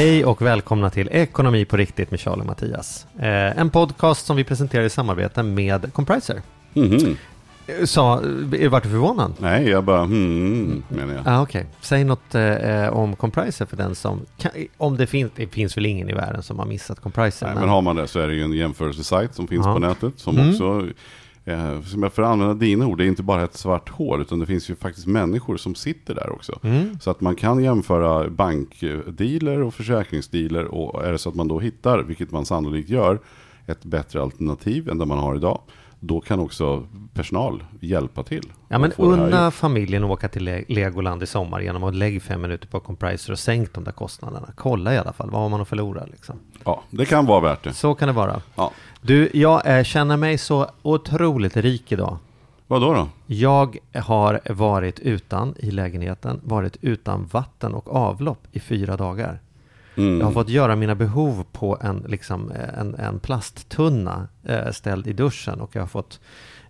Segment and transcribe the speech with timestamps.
[0.00, 3.06] Hej och välkomna till Ekonomi på riktigt med Charlie och Mattias.
[3.18, 6.42] Eh, en podcast som vi presenterar i samarbete med Compriser.
[6.74, 7.16] Mhm.
[7.66, 8.22] Eh, Sa,
[8.60, 9.32] eh, vart du förvånad?
[9.38, 11.22] Nej, jag bara hmm, menar jag.
[11.26, 15.46] Ah, Okej, säg något eh, om Compriser för den som, kan, om det finns, det
[15.46, 17.46] finns väl ingen i världen som har missat Compriser.
[17.46, 19.72] Nej, men har man det så är det ju en jämförelsesajt som finns Ja.
[19.72, 20.12] på nätet.
[20.16, 20.50] Som Mm.
[20.50, 20.86] också,
[21.44, 24.20] eh, som jag får använda dina ord, det är inte bara ett svart hål.
[24.20, 26.58] Utan det finns ju faktiskt människor som sitter där också.
[26.62, 26.98] Mm.
[27.00, 30.64] Så att man kan jämföra bankdealer och försäkringsdealer.
[30.64, 33.20] Och är det så att man då hittar, vilket man sannolikt gör,
[33.66, 35.60] ett bättre alternativ än det man har idag.
[36.02, 38.52] Då kan också personal hjälpa till.
[38.68, 42.20] Ja men att unna familjen att åka till Le- Legoland i sommar genom att lägga
[42.20, 44.48] fem minuter på Compriser och sänk de där kostnaderna.
[44.56, 46.36] Kolla i alla fall, vad har man att förlora liksom.
[46.64, 47.72] Ja, det kan vara värt det.
[47.72, 48.42] Så kan det vara.
[48.54, 48.72] Ja.
[49.00, 52.18] Du, jag eh, känner mig så otroligt rik idag.
[52.66, 52.92] Vad då?
[52.94, 53.08] då?
[53.26, 59.40] Jag har varit utan i lägenheten, varit utan vatten och avlopp i fyra dagar.
[59.96, 60.18] Mm.
[60.18, 65.06] Jag har fått göra mina behov på en, liksom, eh, en, en plasttunna eh, ställd
[65.06, 66.20] i duschen och jag har fått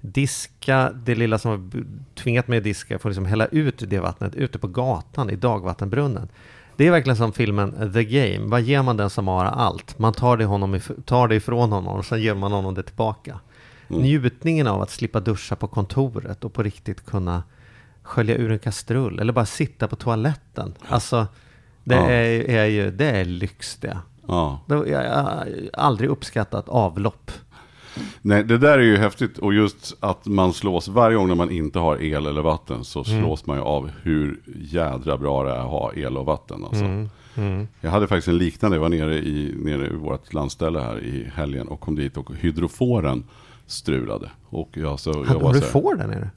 [0.01, 2.95] diska det lilla som har tvingat mig att diska.
[2.95, 6.29] Jag får liksom hälla ut det vattnet ute på gatan i dagvattenbrunnen.
[6.81, 8.47] Det är verkligen som filmen The Game.
[8.51, 9.99] Vad ger man den som har allt?
[9.99, 13.41] Man tar det, honom tar det ifrån honom och sen ger man honom det tillbaka.
[13.91, 14.03] Mm.
[14.03, 17.43] Njutningen av att slippa duscha på kontoret och på riktigt kunna
[18.03, 20.75] skölja ur en kastrull eller bara sitta på toaletten.
[20.89, 21.27] Alltså,
[21.85, 22.11] det, Ja.
[22.11, 23.99] är, är ju, det är lyx det.
[24.29, 24.61] Ja.
[24.69, 27.31] Jag har aldrig uppskattat avlopp.
[28.23, 29.39] Nej, det där är ju häftigt.
[29.39, 33.05] Och just att man slås varje gång när man inte har el eller vatten så
[33.09, 33.23] Mm.
[33.23, 36.65] slås man ju av hur jädra bra det är att ha el och vatten.
[36.65, 36.85] Alltså.
[37.37, 37.69] Mm.
[37.81, 41.31] Jag hade faktiskt en liknande, jag var nere i, nere i vårt landställe här i
[41.35, 43.25] helgen och kom dit och hydroforen
[43.67, 44.31] strulade.
[44.49, 46.31] Och jag, så, jag Har, var du får där nere?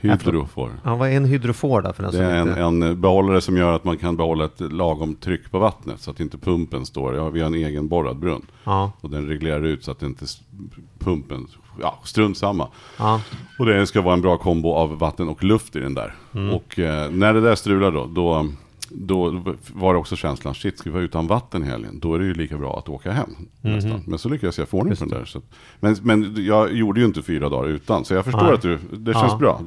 [0.00, 0.70] Hydrofor.
[0.84, 2.60] Ja, vad är en hydrofor då för den Det är inte...
[2.60, 6.10] en, en behållare som gör att man kan behålla ett lagom tryck på vattnet så
[6.10, 7.14] att inte pumpen står.
[7.14, 8.46] Ja, vi har en egen borrad brunn.
[8.64, 10.24] Ja, Och den reglerar ut så att inte
[10.98, 11.46] pumpen,
[11.80, 12.68] ja strunt samma.
[12.98, 13.20] ja.
[13.58, 16.14] Och det ska vara en bra kombo av vatten och luft i den där.
[16.34, 16.54] Mm.
[16.54, 18.48] Och eh, när det där strular då, då,
[18.90, 19.42] då
[19.74, 21.98] var det också känslan, shit ska vi vara utan vatten i helgen?
[22.02, 23.30] Då är det ju lika bra att åka hem.
[23.60, 24.02] Nästan.
[24.06, 25.24] Men så lyckades jag få ordning på den där.
[25.24, 25.40] Så
[25.80, 28.52] men, men jag gjorde ju inte fyra dagar utan, så jag förstår Nej.
[28.54, 29.38] att du, det känns Ja.
[29.38, 29.60] bra.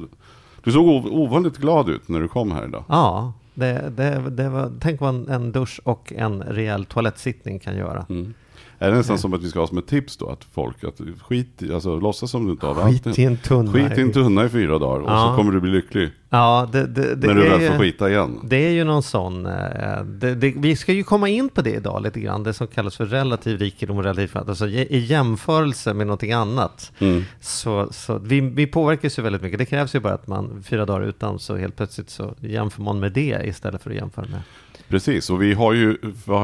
[0.64, 2.84] Du såg ov- ovanligt glad ut när du kom här idag.
[2.88, 7.76] ja det, det, det var, tänk vad en, en dusch och en rejäl toalettsittning kan
[7.76, 8.06] göra.
[8.08, 8.34] Mm.
[8.78, 10.28] Är det nästan som att vi ska ha som ett tips då?
[10.28, 13.22] Att folk, att skit i, alltså låtsas som du inte har Skit vatten.
[13.22, 13.72] i en tunna.
[13.72, 15.28] Skit i en tunna i fyra dagar och Ja.
[15.30, 16.10] så kommer du bli lycklig.
[16.32, 18.40] Ja, det, det, det när du är väl får skita igen.
[18.44, 21.70] Det är ju någon sån, eh, det, det, vi ska ju komma in på det
[21.70, 24.98] idag lite grann, det som kallas för relativ rikedom och relativ fattigdom, alltså i i
[24.98, 26.92] jämförelse med någonting annat.
[26.98, 27.24] Mm.
[27.40, 30.86] Så, så vi, vi påverkas ju väldigt mycket, det krävs ju bara att man fyra
[30.86, 34.40] dagar utan så helt plötsligt så jämför man med det istället för att jämföra med.
[34.90, 35.96] Precis, och vi har ju,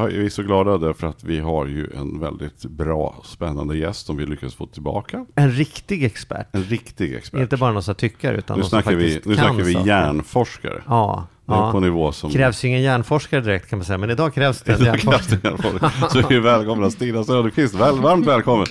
[0.08, 4.16] vi är så glada därför att vi har ju en väldigt bra, spännande gäst som
[4.16, 5.26] vi lyckas få tillbaka.
[5.34, 7.40] En riktig expert, En riktig expert.
[7.40, 9.64] inte bara någon som tyckare utan nu någon som snackar vi, faktiskt nu kan snackar
[9.64, 9.86] vi saker.
[9.86, 10.82] hjärnforskare.
[10.86, 11.80] Ja, är på ja.
[11.80, 12.30] nivå som...
[12.30, 15.26] krävs ju ingen hjärnforskare direkt kan man säga, men idag krävs det en Idag krävs
[15.26, 16.10] det hjärnforskare.
[16.10, 17.74] Så vi välkomnar Stina Söderqvist.
[17.74, 18.66] Väl, varmt välkommen!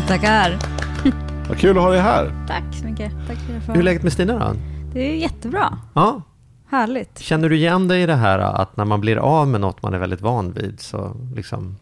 [0.08, 0.79] Tackar.
[1.48, 2.44] Vad kul att ha dig här.
[2.48, 3.12] Tack så mycket.
[3.26, 4.54] Tack för Hur är läget med Stina då?
[4.92, 5.78] Det är jättebra.
[5.94, 6.22] Ja,
[6.70, 7.18] Härligt.
[7.18, 9.94] Känner du igen dig i det här att när man blir av med något man
[9.94, 11.76] är väldigt van vid så liksom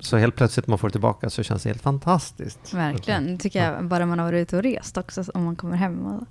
[0.00, 2.74] så helt plötsligt man får tillbaka så känns det helt fantastiskt.
[2.74, 3.26] Verkligen.
[3.26, 5.24] Det tycker jag bara man har varit ute och rest också.
[5.34, 6.06] Om man kommer hem.
[6.06, 6.22] Och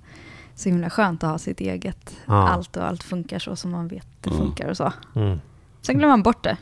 [0.54, 2.16] så himla skönt att ha sitt eget.
[2.26, 2.48] Ja.
[2.48, 4.42] Allt och allt funkar så som man vet det Mm.
[4.42, 4.92] funkar och så.
[5.14, 5.38] Mm.
[5.82, 6.56] Sen glömmer man bort det.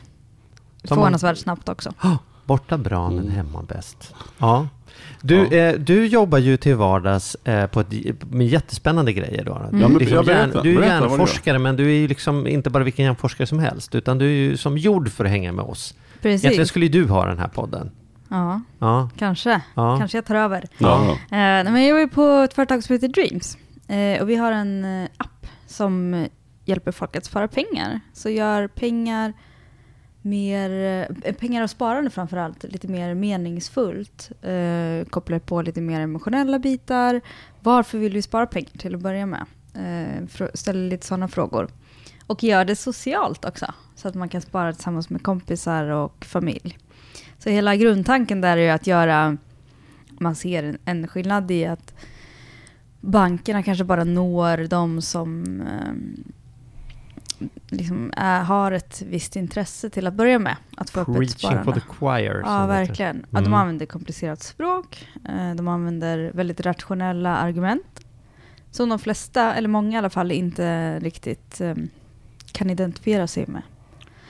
[0.83, 1.89] Förvånansvärt snabbt också.
[2.03, 2.15] Oh,
[2.45, 3.31] borta bra men Mm.
[3.31, 4.13] hemma bäst.
[4.37, 4.67] Ja.
[5.21, 5.53] Du, Ja.
[5.57, 7.87] eh, du jobbar ju till vardags eh, på ett,
[8.31, 9.43] med jättespännande grejer.
[9.45, 9.67] Då.
[9.71, 10.53] Du, Ja, men liksom jag berättar.
[10.53, 13.59] hjärn, du är Berätta hjärnforskare, men du är ju liksom inte bara vilken hjärnforskare som
[13.59, 15.93] helst, utan du är ju som gjord för att hänga med oss.
[16.21, 16.69] Egentligen Precis.
[16.69, 17.91] skulle ju du ha den här podden.
[18.29, 19.61] Ja, Ja, kanske.
[19.75, 19.97] Ja.
[19.99, 20.63] Kanske jag tar över.
[20.77, 21.09] Ja.
[21.11, 23.57] Eh, men jag jobbar på ett företag som heter Dreams.
[23.87, 26.25] Eh, och vi har en eh, app som
[26.65, 27.99] hjälper folk att spara pengar.
[28.13, 29.33] Så gör pengar
[30.25, 30.69] mer,
[31.23, 34.31] eh, pengar och sparande framförallt, lite mer meningsfullt.
[34.41, 37.21] Eh, kopplar på lite mer emotionella bitar.
[37.59, 39.45] Varför vill vi spara pengar till att börja med?
[39.73, 41.67] Eh, ställer lite sådana frågor.
[42.27, 46.77] Och gör det socialt också, så att man kan spara tillsammans med kompisar och familj.
[47.39, 49.37] Så hela grundtanken där är ju att göra,
[50.19, 51.93] man ser en, en skillnad i att
[53.01, 55.93] bankerna kanske bara når de som eh,
[57.69, 60.55] liksom är, har ett visst intresse till att börja med.
[60.77, 61.63] Att få upp ett Preaching sparande.
[61.63, 62.41] for the choir.
[62.45, 63.17] Ja, verkligen.
[63.29, 63.53] Ja, de Mm.
[63.53, 65.07] använder komplicerat språk.
[65.29, 68.05] eh, De använder väldigt rationella argument.
[68.71, 71.75] Som de flesta, eller många i alla fall, inte riktigt eh,
[72.51, 73.61] kan identifiera sig med.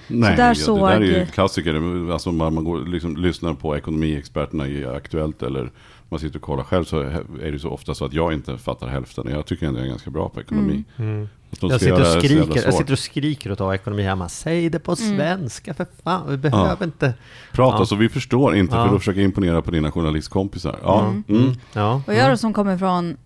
[0.07, 2.11] Nej, där ja, såg- det där är ju klassiker.
[2.11, 5.71] Alltså man, man går, liksom, lyssnar på ekonomiexperterna i Aktuellt eller
[6.09, 8.87] man sitter och kollar själv så är det så ofta så att jag inte fattar
[8.87, 9.27] hälften.
[9.29, 10.83] Jag tycker ändå jag är ganska bra på ekonomi.
[10.97, 11.19] Mm.
[11.19, 11.27] De
[11.61, 14.29] Jag sitter, och skriker, jag sitter och skriker åt att ekonomi hemma.
[14.29, 15.17] Säg det på Mm.
[15.17, 16.29] svenska för fan.
[16.29, 17.13] Vi behöver inte.
[17.53, 17.85] Prata Ja.
[17.85, 18.87] så vi förstår inte Ja.
[18.87, 20.79] för att försöka imponera på dina journalistkompisar.
[20.83, 21.53] Ja, mm.
[21.73, 22.01] Ja.
[22.07, 23.17] Och jag då som kommer från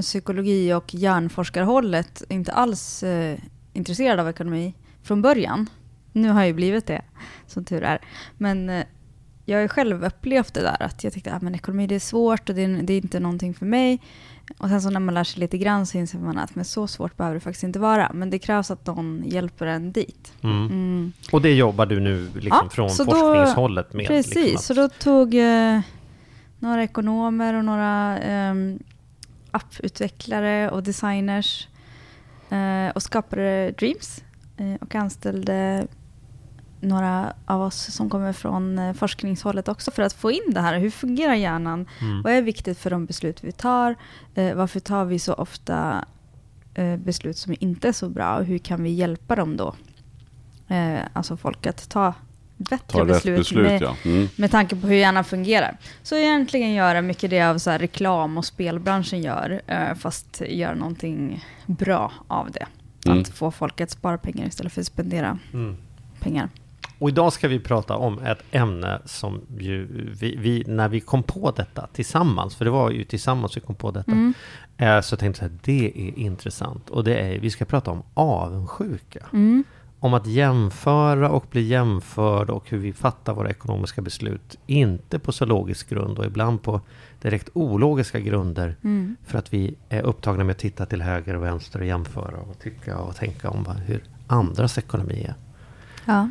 [0.00, 3.38] psykologi och hjärnforskarhållet är inte alls eh,
[3.72, 5.66] intresserad av ekonomi från början.
[6.12, 7.02] Nu har jag ju blivit det,
[7.46, 7.98] som tur är.
[8.36, 8.84] Men eh,
[9.44, 11.94] jag har ju själv upplevt det där att jag tyckte att ah, men ekonomi det
[11.94, 13.98] är svårt och det är, det är inte någonting för mig.
[14.58, 16.86] Och sen så när man lär sig lite grann så inser man att men så
[16.86, 18.10] svårt behöver det faktiskt inte vara.
[18.14, 20.32] Men det krävs att någon hjälper en dit.
[20.42, 20.66] Mm.
[20.66, 21.12] Mm.
[21.32, 24.06] Och det jobbar du nu liksom Ja, från forskningshållet med?
[24.06, 25.80] Precis, Liksom att- så då tog eh,
[26.58, 28.54] några ekonomer och några eh,
[29.50, 31.68] apputvecklare och designers
[32.50, 34.24] eh, och skapade Dreams
[34.56, 35.86] eh, och anställde
[36.80, 40.78] några av oss som kommer från eh, forskningshållet också för att få in det här.
[40.78, 41.86] Hur fungerar hjärnan?
[42.00, 42.22] Mm.
[42.22, 43.94] Vad är viktigt för de beslut vi tar?
[44.34, 46.04] Eh, varför tar vi så ofta
[46.74, 48.36] eh, beslut som inte är så bra?
[48.36, 49.74] Och hur kan vi hjälpa dem då?
[50.68, 52.14] Eh, alltså folk att ta
[52.56, 53.96] bättre Ta beslut, beslut, med, ja.
[54.04, 54.28] Mm.
[54.36, 55.76] med tanke på hur hjärnan fungerar.
[56.02, 60.74] Så egentligen göra mycket det av så här reklam och spelbranschen gör, eh, fast göra
[60.74, 62.66] någonting bra av det.
[63.06, 63.20] Mm.
[63.20, 65.76] Att få folk att spara pengar istället för att spendera Mm.
[66.20, 66.48] pengar.
[66.98, 69.86] Och idag ska vi prata om ett ämne som ju
[70.20, 73.74] vi, vi, när vi kom på detta tillsammans, för det var ju tillsammans vi kom
[73.74, 74.34] på detta, Mm.
[74.76, 76.90] eh, så tänkte jag att det är intressant.
[76.90, 79.26] Och det är, vi ska prata om avundsjuka.
[79.32, 79.64] Mm.
[80.00, 84.58] Om att jämföra och bli jämförd och hur vi fattar våra ekonomiska beslut.
[84.66, 86.80] Inte på så logisk grund och ibland på
[87.22, 88.76] direkt ologiska grunder.
[88.84, 89.16] Mm.
[89.26, 92.58] För att vi är upptagna med att titta till höger och vänster och jämföra och
[92.58, 95.34] tycka och tänka om vad, hur andras ekonomi är.
[96.04, 96.30] Ja.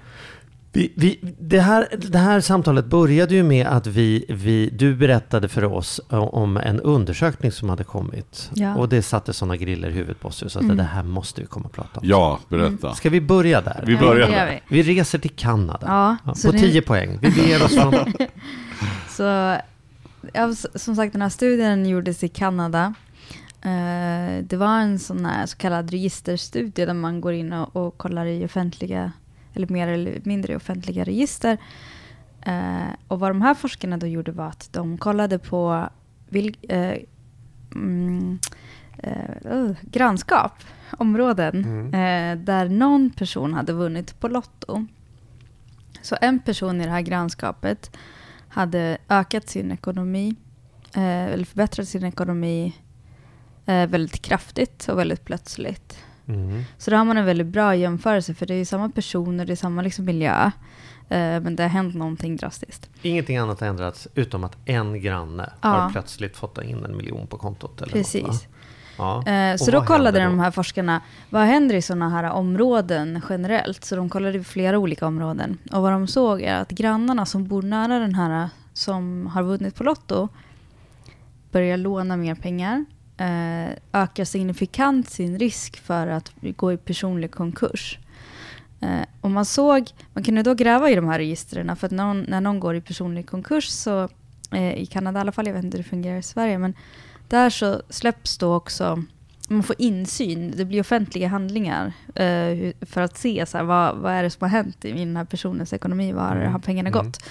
[0.77, 5.47] Vi, vi, det, här, det här samtalet började ju med att vi, vi, du berättade
[5.49, 8.49] för oss om en undersökning som hade kommit.
[8.53, 8.75] Ja.
[8.75, 10.37] Och det satte sådana griller i huvudet på oss.
[10.47, 10.77] Så att Mm.
[10.77, 12.07] det här måste vi komma och prata om.
[12.07, 12.93] Ja, berätta.
[12.95, 13.83] Ska vi börja där?
[13.87, 14.61] Vi Ja, börjar det där.
[14.69, 14.81] vi.
[14.83, 15.79] Vi reser till Kanada.
[15.87, 17.17] Ja, Ja, på det- 10 poäng.
[17.21, 17.93] Vi beger oss från...
[19.09, 19.23] Så
[20.33, 22.93] ja, som sagt, den här studien gjordes i Kanada.
[23.61, 27.97] Eh, det var en sån här så kallad registerstudie där man går in och, och
[27.97, 29.11] kollar i offentliga,
[29.57, 31.57] eller mer eller mindre i offentliga register.
[32.41, 35.89] Eh, och vad de här forskarna då gjorde var att de kollade på
[36.29, 36.97] vil, eh,
[37.75, 38.39] mm,
[38.97, 40.53] eh, uh, grannskap,
[40.97, 44.85] områden, eh, där någon person hade vunnit på Lotto.
[46.01, 47.97] Så en person i det här grannskapet
[48.47, 50.35] hade ökat sin ekonomi,
[50.95, 52.73] eh, eller förbättrat sin ekonomi
[53.65, 55.97] eh, väldigt kraftigt och väldigt plötsligt.
[56.27, 56.63] Mm.
[56.77, 59.53] Så då har man en väldigt bra jämförelse, för det är ju samma personer, det
[59.53, 60.51] är samma liksom miljö,
[61.09, 62.89] eh, men det har hänt någonting drastiskt.
[63.01, 65.69] Ingenting annat har ändrats utom att en granne Ja.
[65.69, 67.81] har plötsligt fått in en miljon på kontot.
[67.81, 68.23] Eller Precis.
[68.23, 68.47] Något,
[68.97, 69.27] ja.
[69.27, 70.43] Eh, så då kollade händer de då?
[70.43, 73.83] här forskarna, vad händer i sådana här områden generellt?
[73.83, 75.57] Så de kollade i flera olika områden.
[75.71, 79.75] Och vad de såg är att grannarna som bor nära den här som har vunnit
[79.75, 80.27] på Lotto
[81.51, 82.85] börjar låna mer pengar,
[83.91, 87.99] ökar signifikant sin risk för att gå i personlig konkurs.
[88.79, 92.21] Eh, och man såg, man kunde då gräva i de här registren för att någon,
[92.21, 94.09] när någon går i personlig konkurs så,
[94.51, 96.73] eh, i Kanada i alla fall, jag vet inte hur det fungerar i Sverige, men
[97.27, 99.03] där så släpps då också,
[99.47, 104.13] man får insyn, det blir offentliga handlingar eh, för att se så här, vad, vad
[104.13, 107.05] är det som har hänt i den här personens ekonomi, var Mm, har pengarna mm.
[107.05, 107.23] gått?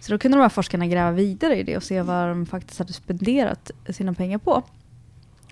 [0.00, 2.78] Så då kunde de här forskarna gräva vidare i det och se vad de faktiskt
[2.78, 4.62] hade spenderat sina pengar på.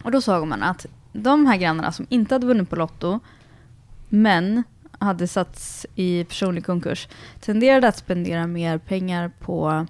[0.02, 3.20] Och då såg man att de här grannarna som inte hade vunnit på Lotto,
[4.08, 4.62] men
[4.98, 7.08] hade satts i personlig konkurs,
[7.40, 9.86] tenderade att spendera mer pengar på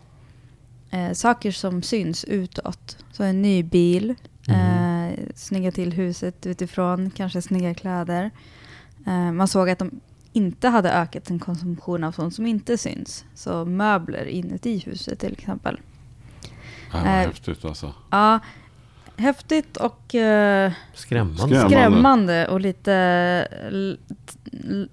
[0.91, 3.05] eh, saker som syns utåt.
[3.13, 4.15] Så en ny bil,
[4.49, 4.57] Mhm.
[4.57, 8.31] eh, snygga till huset utifrån, kanske snygga kläder.
[9.07, 10.01] Eh, man såg att de
[10.33, 13.25] inte hade ökat sin konsumtion av sånt som inte syns.
[13.35, 15.81] Så möbler inuti huset till exempel.
[16.93, 17.95] Ja, vad Eh, häftigt alltså.
[18.11, 18.39] Ja,
[19.21, 21.61] häftigt och eh, Skrämmande.
[21.61, 22.49] Skrämmande.
[22.49, 23.49] och lite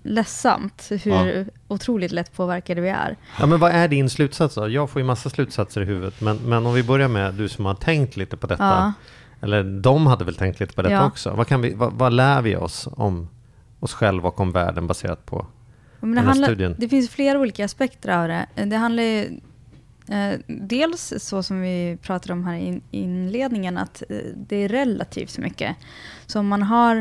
[0.03, 3.15] ledsamt hur otroligt lätt påverkade vi är.
[3.39, 4.69] Ja, men vad är din slutsats då?
[4.69, 7.65] Jag får ju massa slutsatser i huvudet, men, men om vi börjar med du som
[7.65, 8.63] har tänkt lite på detta.
[8.63, 8.93] Ja.
[9.41, 11.05] Eller de hade väl tänkt lite på detta Ja.
[11.07, 11.29] också.
[11.29, 13.29] Vad, kan vi, vad, vad lär vi oss om
[13.79, 15.45] oss själva och om världen baserat på
[15.99, 16.75] Men det, Den här handlar, studien.
[16.77, 18.65] det finns flera olika aspekter av det.
[18.65, 19.39] Det handlar ju,
[20.09, 25.37] Eh, dels så som vi pratade om här i inledningen, att eh, det är relativt
[25.37, 25.75] mycket.
[26.25, 26.95] Så om man har,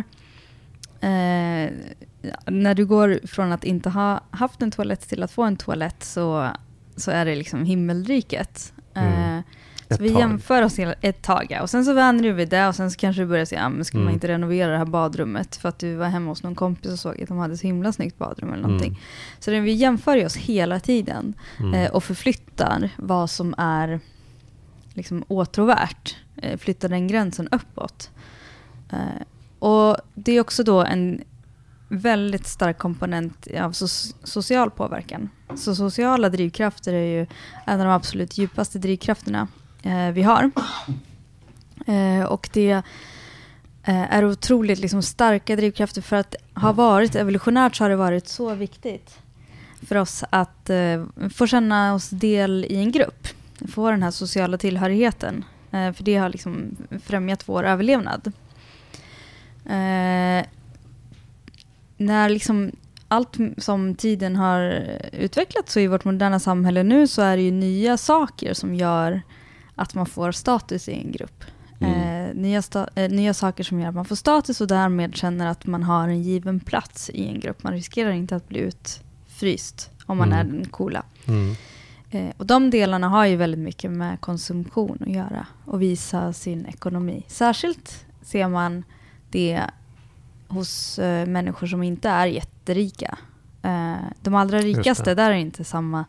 [1.00, 1.70] eh,
[2.46, 6.02] när du går från att inte ha haft en toalett till att få en toalett
[6.02, 6.50] så,
[6.96, 8.72] så är det liksom himmelriket.
[9.88, 10.20] Ett så vi tag.
[10.20, 13.26] jämför oss ett tag, och sen så vänjer vi det och sen så kanske du
[13.26, 14.04] börjar säga, ja, men ska Mm.
[14.04, 16.98] man inte renovera det här badrummet för att du var hemma hos någon kompis och
[16.98, 18.88] såg att de hade så himla snyggt badrum eller någonting.
[18.88, 19.00] Mm.
[19.38, 21.74] Så det, vi jämför ju oss hela tiden Mm.
[21.74, 24.00] eh, och förflyttar vad som är
[24.94, 26.16] liksom åtråvärt.
[26.36, 28.10] Eh, flyttar den gränsen uppåt.
[28.92, 28.98] Eh,
[29.58, 31.20] och det är också då en
[31.88, 35.28] väldigt stark komponent av so- social påverkan.
[35.54, 37.26] Så sociala drivkrafter är ju
[37.66, 39.48] en av de absolut djupaste drivkrafterna
[39.82, 40.50] Eh, vi har.
[41.86, 42.70] Eh, och det
[43.82, 48.28] eh, är otroligt liksom, starka drivkrafter för att ha varit evolutionärt så har det varit
[48.28, 49.18] så viktigt
[49.86, 51.04] för oss att eh,
[51.34, 53.28] få känna oss del i en grupp.
[53.68, 55.44] Få den här sociala tillhörigheten.
[55.70, 58.32] Eh, för det har liksom främjat vår överlevnad.
[59.64, 60.46] Eh,
[61.96, 62.72] när liksom
[63.08, 64.60] allt som tiden har
[65.12, 69.22] utvecklats i vårt moderna samhälle nu så är det ju nya saker som gör
[69.76, 71.44] att man får status i en grupp.
[71.80, 72.28] Mm.
[72.28, 72.62] Eh, nya,
[72.94, 76.08] eh, nya saker som gör att man får status och därmed känner att man har
[76.08, 77.62] en given plats i en grupp.
[77.62, 80.38] Man riskerar inte att bli utfryst om man Mm.
[80.38, 81.02] är den coola.
[81.26, 81.54] Mm.
[82.10, 86.66] Eh, och de delarna har ju väldigt mycket med konsumtion att göra och visa sin
[86.66, 87.24] ekonomi.
[87.28, 88.84] Särskilt ser man
[89.30, 89.62] det
[90.48, 93.18] hos eh, människor som inte är jätterika.
[93.62, 96.04] Eh, de allra rikaste, där är inte samma,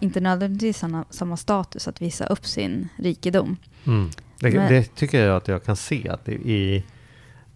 [0.00, 3.56] inte nödvändigtvis samma, samma status att visa upp sin rikedom.
[3.86, 4.10] Mm.
[4.40, 6.08] Det, Men- det tycker jag att jag kan se.
[6.08, 6.84] Att det, i,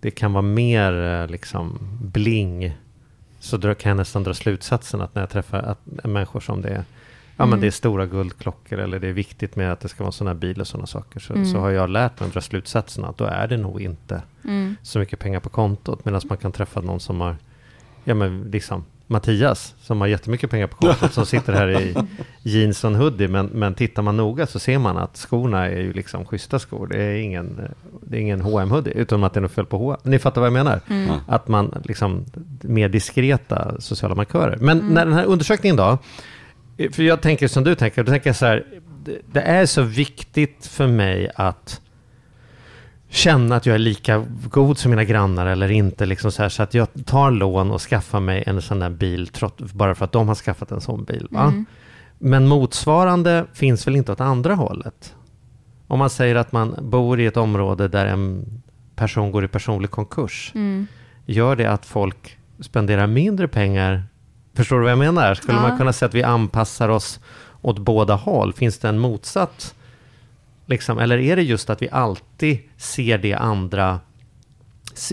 [0.01, 0.93] det kan vara mer
[1.23, 2.77] eh, liksom bling.
[3.39, 6.69] Så drar- kan jag nästan dra slutsatsen att när jag träffar att, människor som det
[6.69, 6.85] är
[7.39, 7.61] Ja men Mm.
[7.61, 10.39] det är stora guldklockor eller det är viktigt med att det ska vara sådana här
[10.41, 11.21] bil och sådana saker.
[11.21, 11.47] Så, Mm.
[11.47, 14.23] så har jag lärt mig att dra slutsatsen att då är det nog inte
[14.83, 16.05] så mycket pengar på kontot.
[16.05, 17.37] Medan man kan träffa någon som har,
[18.05, 21.95] ja men liksom Mattias som har jättemycket pengar på kontot som sitter här i
[22.43, 23.29] jeans och hoodie.
[23.29, 26.87] Men, men tittar man noga så ser man att skorna är ju liksom schyssta skor.
[26.87, 27.61] Det är ingen,
[28.03, 30.01] det är ingen hm hoodie utan att det är något fel på H&M.
[30.03, 30.81] Ni fattar vad jag menar?
[30.89, 31.11] Mm.
[31.29, 32.25] Att man liksom
[32.61, 34.57] mer diskreta sociala markörer.
[34.61, 34.95] Men Mm.
[34.95, 35.99] när den här undersökningen då,
[36.93, 38.65] för jag tänker som du tänker, då tänker jag så här,
[39.05, 41.81] det, det är så viktigt för mig att
[43.17, 46.07] känna att jag är lika god som mina grannar eller inte.
[46.07, 49.29] Liksom så, här, så att jag tar lån och skaffar mig en sån där bil
[49.29, 51.29] trott, bara för att de har skaffat en sån bil.
[51.35, 51.65] Mm.
[52.19, 55.15] Men motsvarande finns väl inte åt andra hållet?
[55.87, 58.45] Om man säger att man bor i ett område där en
[58.97, 60.53] person går i personlig konkurs.
[60.55, 60.87] Mm.
[61.27, 64.05] Gör det att folk spenderar mindre pengar?
[64.55, 65.35] Förstår du vad jag menar?
[65.35, 65.69] Skulle Ja.
[65.69, 67.21] man kunna säga att vi anpassar oss
[67.63, 68.53] åt båda håll?
[68.53, 69.75] Finns det en motsatt?
[70.67, 74.01] Liksom, eller är det just att vi alltid ser det andra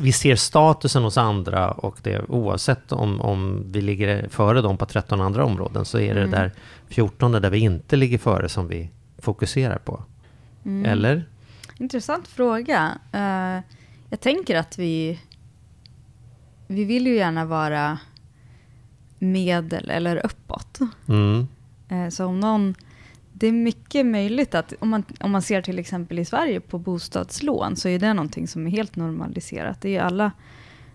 [0.01, 4.85] vi ser statusen hos andra och det oavsett om, om vi ligger före dem på
[4.85, 6.31] 13 andra områden så är det Mm.
[6.31, 6.51] där
[6.87, 10.03] 14 där vi inte ligger före som vi fokuserar på.
[10.65, 10.85] Mm.
[10.91, 11.25] Eller?
[11.77, 12.97] Intressant fråga.
[13.11, 13.63] Eh,
[14.09, 15.19] jag tänker att vi,
[16.67, 17.99] vi vill ju gärna vara
[19.19, 20.79] medel eller uppåt.
[21.07, 21.47] Mm.
[21.89, 22.75] Eh, så om någon,
[23.33, 26.77] det är mycket möjligt att om man, om man ser till exempel i Sverige på
[26.77, 29.81] bostadslån så är det någonting som är helt normaliserat.
[29.81, 30.31] Det är alla,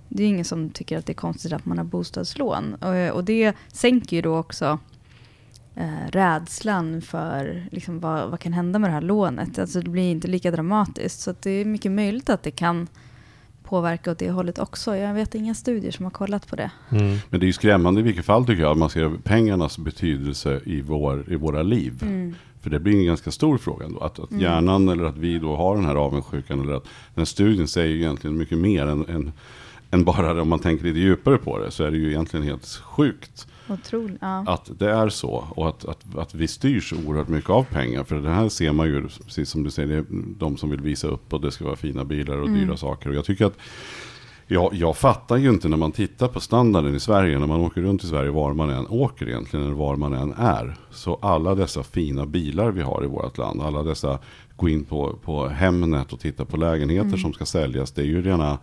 [0.09, 2.75] det är ingen som tycker att det är konstigt att man har bostadslån.
[2.75, 4.79] Och, och det sänker ju då också
[5.75, 9.59] eh, rädslan för liksom, vad, vad kan hända med det här lånet.
[9.59, 11.21] Alltså det blir inte lika dramatiskt.
[11.21, 12.89] Så att det är mycket möjligt att det kan
[13.69, 14.97] påverka åt det hållet också.
[14.97, 16.71] Jag vet inga studier som har kollat på det.
[16.91, 17.19] Mm.
[17.31, 18.71] Men det är ju skrämmande i vilket fall tycker jag.
[18.71, 21.93] att Man ser pengarnas betydelse i, vår, i våra liv.
[22.61, 24.01] För det blir en ganska stor fråga ändå.
[24.01, 26.61] Att, att hjärnan eller att vi då har den här avundsjukan.
[26.61, 29.33] Eller att den här studien säger ju egentligen mycket mer än, än,
[29.91, 30.41] än bara det.
[30.41, 33.47] Om man tänker lite djupare på det så är det ju egentligen helt sjukt.
[33.69, 34.19] Otroligt.
[34.21, 34.45] Ja.
[34.47, 38.05] Att det är så och att, att, att vi styrs oerhört mycket av pengar.
[38.05, 40.05] För det här ser man ju, precis som du säger, det är
[40.39, 43.09] de som vill visa upp och det ska vara fina bilar och dyra saker.
[43.11, 43.57] Och jag tycker att
[44.51, 47.83] Jag, jag fattar ju inte när man tittar på standarden i Sverige, när man åker
[47.83, 50.77] runt i Sverige, var man än åker egentligen, eller var man än är.
[50.91, 54.19] Så alla dessa fina bilar vi har i vårt land, alla dessa,
[54.57, 58.23] gå in på, på Hemnet och titta på lägenheter som ska säljas, det är ju
[58.23, 58.59] rena,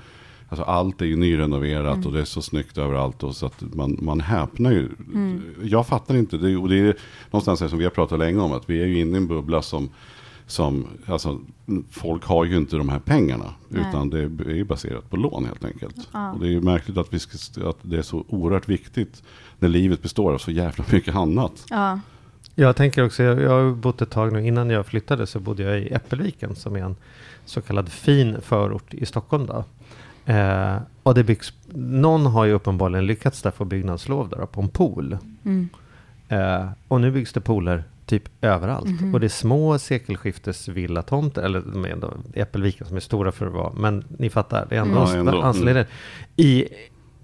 [0.49, 3.23] alltså allt är ju nyrenoverat och det är så snyggt överallt.
[3.23, 4.89] Och så att man, man häpnar ju.
[5.63, 6.95] Jag fattar inte, det, och det är
[7.31, 9.61] någonstans som vi har pratat länge om, att vi är ju inne i en bubbla
[9.61, 9.89] som
[10.47, 11.39] som, alltså,
[11.89, 13.53] folk har ju inte de här pengarna.
[13.69, 13.85] Nej.
[13.89, 16.09] Utan det är ju baserat på lån helt enkelt.
[16.11, 16.31] Ja.
[16.31, 19.23] Och det är ju märkligt att, vi ska, att det är så oerhört viktigt
[19.59, 21.65] när livet består av så jävla mycket annat.
[21.69, 21.99] Ja.
[22.55, 25.63] Jag tänker också, jag, jag har bott ett tag nu, innan jag flyttade så bodde
[25.63, 26.95] jag i Äppelviken som är en
[27.45, 29.45] så kallad fin förort i Stockholm.
[29.45, 29.63] Då.
[30.25, 34.69] Eh, och det byggs, någon har ju uppenbarligen lyckats där få byggnadslov där, på en
[34.69, 35.17] pool.
[35.45, 35.69] Mm.
[36.29, 39.01] Eh, och nu byggs det pooler typ överallt.
[39.01, 39.13] Mhm.
[39.13, 43.53] Och det är små sekelskiftesvillatomter, eller de är ändå Äppelviken som är stora för att
[43.53, 45.13] vara, men ni fattar, det är ändå, Mm.
[45.13, 45.41] Ja, ändå.
[45.41, 45.85] ansleden.
[46.35, 46.65] I,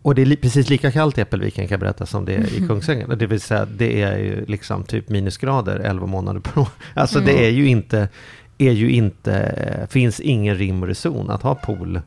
[0.02, 2.54] och det är li, precis lika kallt i Äppelviken kan jag berätta som det är
[2.64, 3.18] i Kungsängen.
[3.18, 6.68] Det vill säga, det är ju liksom typ minusgrader 11 månader per år.
[6.94, 8.10] Alltså det är ju inte,
[8.58, 12.02] är ju inte, finns ingen rim och reson att ha pool.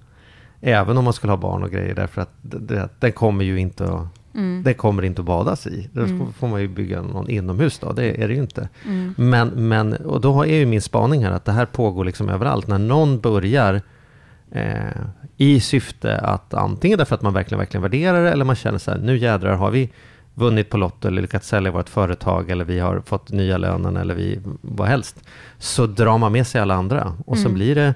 [0.66, 3.84] Även om man skulle ha barn och grejer, därför att det, den kommer ju inte
[3.84, 4.06] att
[4.36, 4.62] Mm.
[4.62, 5.88] det kommer inte att badas i.
[5.92, 6.32] Då Mm.
[6.32, 8.68] får man ju bygga någon inomhus då, det är det ju inte.
[8.84, 9.14] Mm.
[9.16, 12.66] Men, men, och då är ju min spaning här att det här pågår liksom överallt.
[12.66, 13.80] När någon börjar
[14.50, 14.74] eh,
[15.36, 18.90] i syfte att antingen därför att man verkligen, verkligen värderar det eller man känner så
[18.90, 19.90] här, nu jädrar har vi
[20.34, 24.14] vunnit på Lotto eller lyckats sälja vårt företag eller vi har fått nya lönen eller
[24.14, 25.16] vi, vad helst.
[25.58, 27.54] Så drar man med sig alla andra och så Mm.
[27.54, 27.94] blir det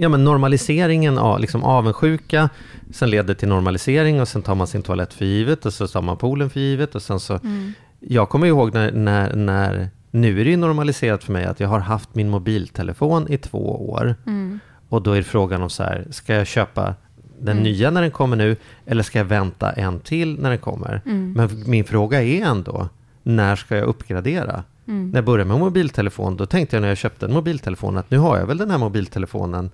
[0.00, 2.48] Ja men normaliseringen av liksom avundsjuka,
[2.92, 6.02] sen leder till normalisering och sen tar man sin toalett för givet och så tar
[6.02, 7.72] man poolen för givet och sen så Mm.
[8.00, 11.68] Jag kommer ihåg när, när, när nu är det ju normaliserat för mig att jag
[11.68, 14.60] har haft min mobiltelefon i två år Mm.
[14.88, 16.94] och då är frågan om så här, ska jag köpa
[17.40, 17.62] den Mm.
[17.64, 21.02] nya när den kommer nu eller ska jag vänta en till när den kommer?
[21.06, 21.32] Mm.
[21.32, 22.88] Men min fråga är ändå,
[23.22, 24.64] när ska jag uppgradera?
[24.88, 25.10] Mm.
[25.10, 28.18] När jag började med mobiltelefon, då tänkte jag när jag köpte en mobiltelefon att nu
[28.18, 29.70] har jag väl den här mobiltelefonen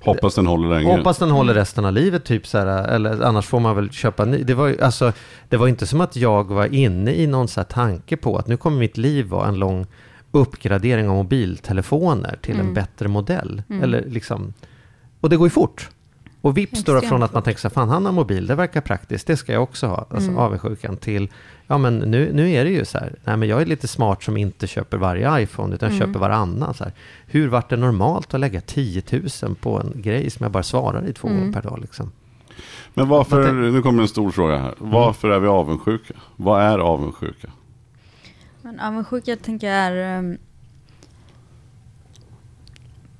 [0.00, 0.96] Hoppas den håller länge.
[0.96, 4.24] Hoppas den håller resten av livet, typ så här, eller annars får man väl köpa
[4.24, 4.42] ny.
[4.42, 5.12] Det var alltså,
[5.48, 8.46] det var inte som att jag var inne i någon så här tanke på att
[8.46, 9.86] nu kommer mitt liv vara en lång
[10.30, 12.74] uppgradering av mobiltelefoner till en Mm.
[12.74, 13.62] bättre modell.
[13.70, 13.82] Mm.
[13.82, 14.52] Eller liksom,
[15.20, 15.88] och det går ju fort.
[16.40, 19.26] Och vips då från att man tänker så fan han har mobil, det verkar praktiskt,
[19.26, 20.06] det ska jag också ha.
[20.10, 20.38] Alltså Mm.
[20.38, 21.28] avundsjukan till,
[21.66, 24.22] ja men nu, nu är det ju så här, nej men jag är lite smart
[24.22, 26.00] som inte köper varje iPhone utan Mm.
[26.00, 26.74] köper varannan.
[26.74, 26.92] Så här.
[27.26, 29.02] Hur vart det normalt att lägga 10
[29.42, 31.40] 000 på en grej som jag bara svarar i två Mm.
[31.40, 32.12] gånger per dag liksom?
[32.94, 34.74] Men varför, nu kommer en stor fråga här.
[34.78, 36.14] Varför är vi avundsjuka?
[36.36, 37.48] Vad är avundsjuka?
[38.62, 40.18] Men avundsjuka tänker jag är...
[40.18, 40.38] ehm,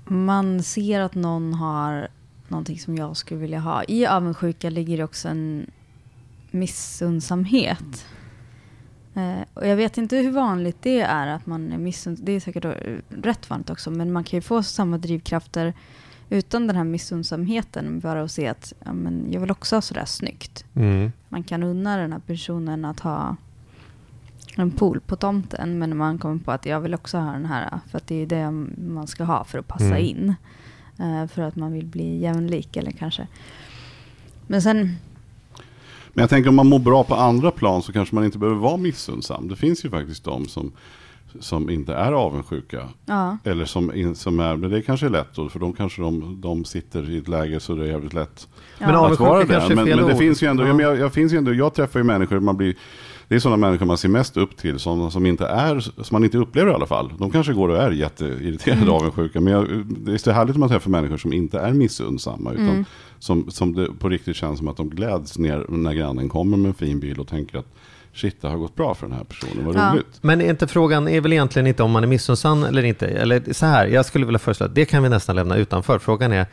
[0.05, 2.09] man ser att någon har
[2.51, 3.85] någonting som jag skulle vilja ha.
[3.85, 5.67] I avundsjuka ligger också en
[6.51, 8.07] missundsamhet.
[9.15, 12.25] Eh, och jag vet inte hur vanligt det är att man är missunnsam.
[12.25, 12.71] Det är säkert eh,
[13.09, 13.91] rätt vanligt också.
[13.91, 15.73] Men man kan ju få samma drivkrafter
[16.31, 18.01] utan den här missundsamheten.
[18.01, 20.65] Bara att se att ja, men jag vill också ha sådär snyggt.
[21.29, 23.37] Man kan unna den här personen att ha
[24.57, 25.79] en pool på tomten.
[25.79, 27.81] Men man kommer på att jag vill också ha den här.
[27.91, 28.51] För att det är det
[28.91, 29.99] man ska ha för att passa Mm.
[30.05, 30.35] in.
[30.99, 33.27] Eh, för att man vill bli jämlik eller kanske.
[34.47, 34.79] Men sen,
[36.13, 38.61] Men jag tänker om man mår bra på andra plan så kanske man inte behöver
[38.61, 39.49] vara missundsam.
[39.49, 40.73] Det finns ju faktiskt de som,
[41.41, 42.89] som inte är avundsjuka.
[43.07, 43.39] ja.
[43.45, 46.65] Eller som, som är, men det kanske är lätt då, för de kanske de, de
[46.65, 49.13] sitter i ett läge så det är jävligt lätt Men ja.
[49.13, 49.73] att vara kanske det.
[49.73, 50.19] är Men, men det ord.
[50.19, 50.67] finns ju ändå, Ja.
[50.69, 50.75] ja.
[50.75, 52.75] men jag, jag, finns ju ändå, jag träffar ju människor, man blir,
[53.29, 56.25] det är sådana människor man ser mest upp till, sådana som inte är, som man
[56.25, 57.13] inte upplever i alla fall.
[57.19, 58.95] De kanske går och är jätteirriterade Mm.
[58.95, 62.53] avundsjuka, men jag, det är så härligt att man träffar människor som inte är missundsamma,
[62.53, 62.85] utan Mm.
[63.19, 66.69] som, som det på riktigt känns som att de gläds ner när grannen kommer med
[66.69, 67.67] en fin bil och tänker att
[68.15, 69.91] shit, det har gått bra för den här personen, vad Ja.
[69.95, 70.19] roligt.
[70.21, 73.07] Men är inte frågan är väl egentligen inte om man är missunnsam eller inte?
[73.07, 75.99] Eller så här, jag skulle vilja föreslå att det kan vi nästan lämna utanför.
[75.99, 76.47] Frågan är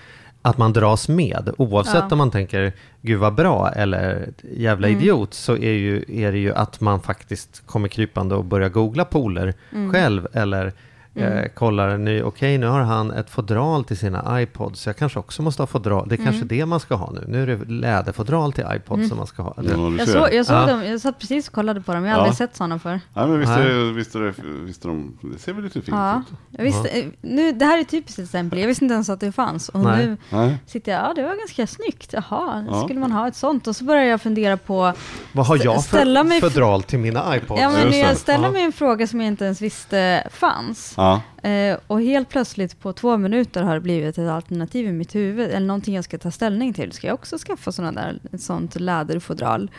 [0.45, 1.49] att man dras med.
[1.57, 2.07] Oavsett Ja.
[2.11, 4.99] om man tänker gud vad bra eller jävla Mm.
[4.99, 9.05] idiot så är, ju, är det ju att man faktiskt kommer krypande och börjar googla
[9.05, 9.93] pooler Mm.
[9.93, 10.73] själv eller
[11.15, 11.49] Mm.
[11.55, 15.41] kollar nu, okej nu har han ett fodral till sina iPods, så jag kanske också
[15.41, 16.07] måste ha fodral.
[16.09, 16.47] Det är kanske Mm.
[16.47, 17.23] det man ska ha nu.
[17.27, 19.09] Nu är det läderfodral till iPods Mm.
[19.09, 19.53] som man ska ha.
[19.57, 19.63] Ja,
[19.97, 20.19] Jag, ser.
[20.19, 20.65] så, jag såg Ja.
[20.65, 22.05] dem, jag satt precis och kollade på dem.
[22.05, 22.23] Jag har Ja.
[22.23, 22.99] aldrig sett sådana förr.
[23.13, 24.33] Nej, men visst, är, visst, är det,
[24.65, 26.19] visst är de, det ser väl lite fint Ja.
[26.31, 26.37] ut?
[26.57, 28.59] Jag visste, eh, nu, det här är ett typiskt exempel.
[28.59, 29.69] Jag visste inte ens att det fanns.
[29.69, 30.05] Och Nej.
[30.07, 30.57] nu Nej.
[30.67, 32.13] sitter jag, ja det var ganska snyggt.
[32.13, 32.83] Jaha, Ja.
[32.83, 33.67] skulle man ha ett sånt?
[33.67, 34.93] Och så börjar jag fundera på,
[35.31, 37.61] vad har jag för fodral till mina iPods?
[37.61, 37.97] ja men det.
[37.97, 38.51] jag ställer Ja.
[38.51, 40.93] mig en fråga som jag inte ens visste fanns.
[41.05, 41.49] Ja.
[41.49, 45.49] Eh, och helt plötsligt på två minuter har det blivit ett alternativ i mitt huvud,
[45.51, 46.91] eller någonting jag ska ta ställning till.
[46.91, 49.71] Ska jag också skaffa sådana där, ett sånt läderfodral?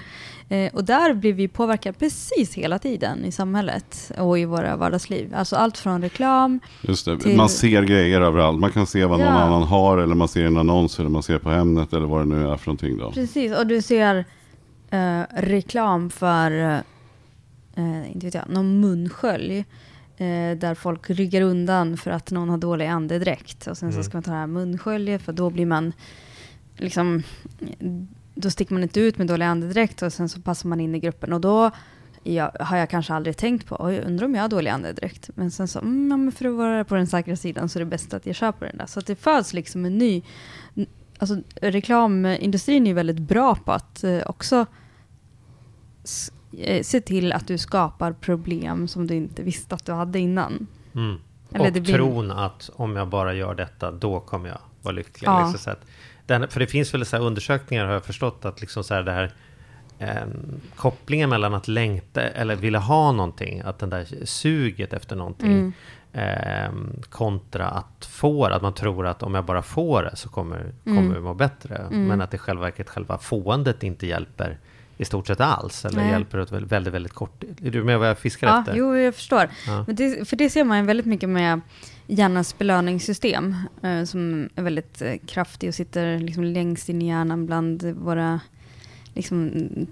[0.48, 5.34] Eh, och där blir vi påverkade precis hela tiden i samhället och i våra vardagsliv.
[5.36, 7.18] Alltså allt från reklam, Just det.
[7.18, 8.60] Till- Man ser grejer överallt.
[8.60, 9.32] Man kan se vad någon Ja.
[9.40, 12.26] annan har eller man ser en annons eller man ser på Hemnet eller vad det
[12.36, 13.10] nu är för någonting då.
[13.12, 14.24] precis, och du ser
[14.90, 16.50] eh, reklam för,
[17.76, 19.64] eh, inte vet jag, någon munskölj.
[20.18, 23.66] Eh, där folk ryggar undan för att någon har dålig andedräkt.
[23.66, 25.92] Och sen så ska man ta det här munsköljet för då blir man
[26.76, 27.22] liksom,
[28.34, 30.98] då sticker man inte ut med dålig andedräkt och sen så passar man in i
[30.98, 31.32] gruppen.
[31.32, 31.70] Och då
[32.22, 35.30] ja, har jag kanske aldrig tänkt på, oj, undrar om jag har dålig andedräkt.
[35.34, 37.80] Men sen så, mm, ja, men för att vara på den säkra sidan så är
[37.80, 38.86] det bäst att jag köper den där.
[38.86, 40.22] Så att det föds liksom en ny,
[41.18, 44.66] alltså reklamindustrin är ju väldigt bra på att eh, också
[46.82, 50.66] se till att du skapar problem som du inte visste att du hade innan.
[50.94, 51.16] Mm.
[51.58, 55.28] Och blir- tron att om jag bara gör detta, då kommer jag vara lycklig.
[55.28, 55.50] Ja.
[55.52, 55.80] Liksom att
[56.26, 59.12] den, för det finns väl så undersökningar, har jag förstått, att liksom så här det
[59.12, 59.32] här
[59.98, 65.52] ehm, kopplingen mellan att längta eller vilja ha någonting, att den där suget efter någonting,
[65.52, 65.72] Mm.
[66.12, 70.60] ehm, kontra att få att man tror att om jag bara får det så kommer,
[70.84, 70.96] Mm.
[70.96, 71.86] kommer jag må bättre.
[71.90, 74.58] Men att i själva verket själva fåendet inte hjälper
[74.96, 76.10] i stort sett alls, eller Nej.
[76.10, 77.44] hjälper åt väldigt, väldigt, kort.
[77.62, 78.74] Är du med vad jag fiskar Ja, efter?
[78.76, 79.50] jo, jag förstår.
[79.66, 79.84] Ja.
[79.86, 81.60] Men det, för det ser man ju väldigt mycket med
[82.06, 87.46] hjärnans belöningssystem, eh, som är väldigt eh, kraftig och sitter liksom längst in i hjärnan
[87.46, 88.40] bland våra,
[89.14, 89.86] liksom mm,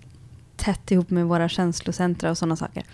[0.57, 2.85] tätt ihop med våra känslocentra och sådana saker.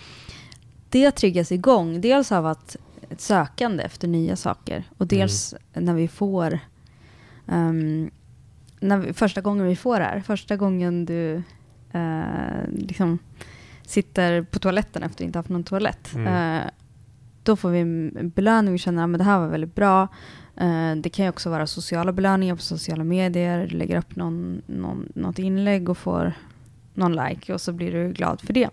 [0.89, 2.77] Det triggas igång, dels av att
[3.11, 6.59] ett sökande efter nya saker och dels när vi får,
[7.49, 8.11] ehm,
[8.81, 11.43] när vi, första gången vi får det här, första gången du
[11.93, 13.19] eh, liksom
[13.83, 16.15] sitter på toaletten efter att inte haft någon toalett.
[16.15, 16.57] Mm.
[16.57, 16.71] Eh,
[17.43, 20.09] då får vi en belöning, vi känner att det här var väldigt bra.
[20.57, 23.67] Eh, det kan ju också vara sociala belöningar på sociala medier.
[23.67, 26.33] Du lägger upp någon, någon, något inlägg och får
[26.95, 28.69] någon like och så blir du glad för det.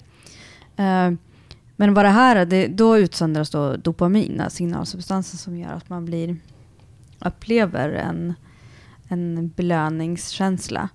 [0.75, 1.11] Eh,
[1.75, 6.05] men vad det här är, det, då utsöndras då dopamin, signalsubstansen som gör att man
[6.05, 6.37] blir,
[7.19, 8.33] upplever en,
[9.07, 10.89] en belöningskänsla.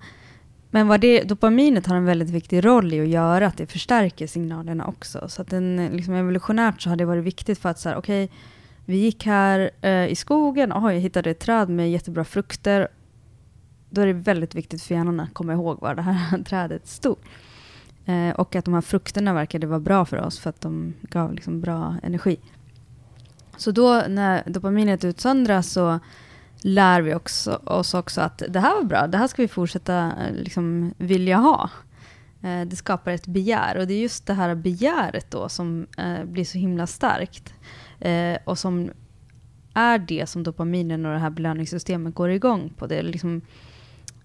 [0.75, 4.27] Men vad det, dopaminet har en väldigt viktig roll i att göra, att det förstärker
[4.27, 5.29] signalerna också.
[5.29, 8.31] Så att den, liksom evolutionärt så har det varit viktigt för att så här, okej,
[8.85, 12.89] vi gick här eh, i skogen, och jag hittade ett träd med jättebra frukter.
[13.91, 17.17] Då är det väldigt viktigt för hjärnan att komma ihåg var det här trädet stod.
[18.05, 21.35] Eh, och att de här frukterna verkade vara bra för oss för att de gav
[21.35, 22.37] liksom bra energi.
[23.57, 25.99] Så då när dopaminet utsöndras så
[26.65, 30.13] lär vi också, oss också att det här var bra, det här ska vi fortsätta
[30.21, 31.71] eh, liksom, vilja ha.
[32.43, 36.25] Eh, det skapar ett begär och det är just det här begäret då som eh,
[36.25, 37.55] blir så himla starkt.
[38.01, 38.91] Eh, och som
[39.75, 42.87] är det som dopaminen och det här belöningssystemet går igång på.
[42.87, 43.41] Det är liksom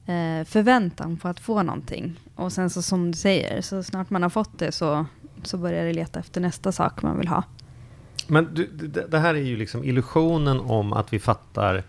[0.06, 2.19] eh, förväntan på att få någonting.
[2.36, 5.06] Och sen så som du säger, så snart man har fått det så,
[5.43, 7.43] så börjar det leta efter nästa sak man vill ha.
[8.28, 11.84] Men du, det, det här är ju liksom illusionen om att vi fattar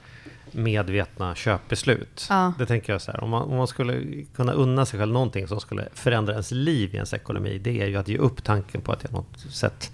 [0.54, 2.26] medvetna köpbeslut.
[2.30, 2.52] Ja.
[2.58, 5.48] Det tänker jag så här, om man, om man skulle kunna unna sig själv någonting
[5.48, 8.80] som skulle förändra ens liv i ens ekonomi, det är ju att ge upp tanken
[8.80, 9.92] på att jag något sätt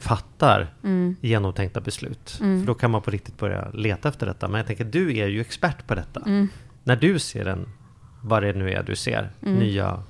[0.00, 1.16] fattar Mm.
[1.20, 2.38] genomtänkta beslut.
[2.40, 2.60] Mm.
[2.60, 4.48] För då kan man på riktigt börja leta efter detta.
[4.48, 6.20] Men jag tänker, du är ju expert på detta.
[6.26, 6.48] Mm.
[6.84, 7.68] När du ser en,
[8.22, 9.54] vad det nu är du ser, Mm.
[9.58, 10.02] nya,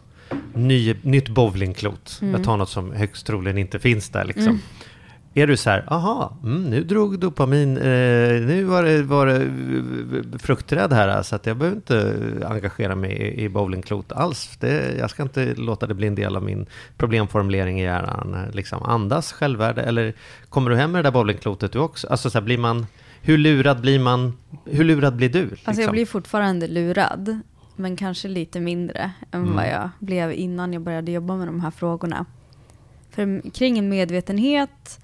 [0.55, 2.19] ny, nytt bowlingklot.
[2.23, 2.35] Mm.
[2.35, 4.61] Jag tar något som högst troligen inte finns där liksom.
[5.41, 7.83] Är du så här, aha, mm, nu drog dopamin, eh,
[8.41, 13.45] nu var det, var det fruktträd här, så att jag behöver inte engagera mig i,
[13.45, 14.57] i bowlingklot alls.
[14.61, 18.37] Det, jag ska inte låta det bli en del av min problemformulering i hjärnan.
[18.53, 20.13] Liksom andas självvärde, eller
[20.49, 22.07] kommer du hem med det där bowlingklotet du också?
[22.09, 22.87] Alltså så här, blir man,
[23.23, 24.33] hur lurad blir man,
[24.65, 25.43] hur lurad blir du?
[25.43, 25.59] Liksom?
[25.65, 27.41] Alltså jag blir fortfarande lurad,
[27.77, 29.57] men kanske lite mindre än Mm.
[29.57, 32.27] vad jag blev innan jag började jobba med de här frågorna.
[33.11, 35.00] För kring en medvetenhet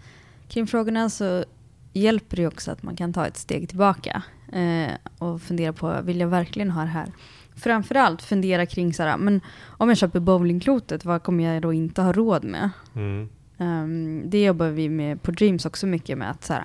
[0.48, 1.44] kring frågorna så
[1.92, 6.20] hjälper det också att man kan ta ett steg tillbaka eh, och fundera på, vill
[6.20, 7.12] jag verkligen ha det här?
[7.56, 12.02] Framförallt fundera kring så här, men om jag köper bowlingklotet, vad kommer jag då inte
[12.02, 12.70] ha råd med?
[12.94, 13.28] Mm.
[13.58, 16.64] Um, det jobbar vi med på Dreams också mycket med att så här,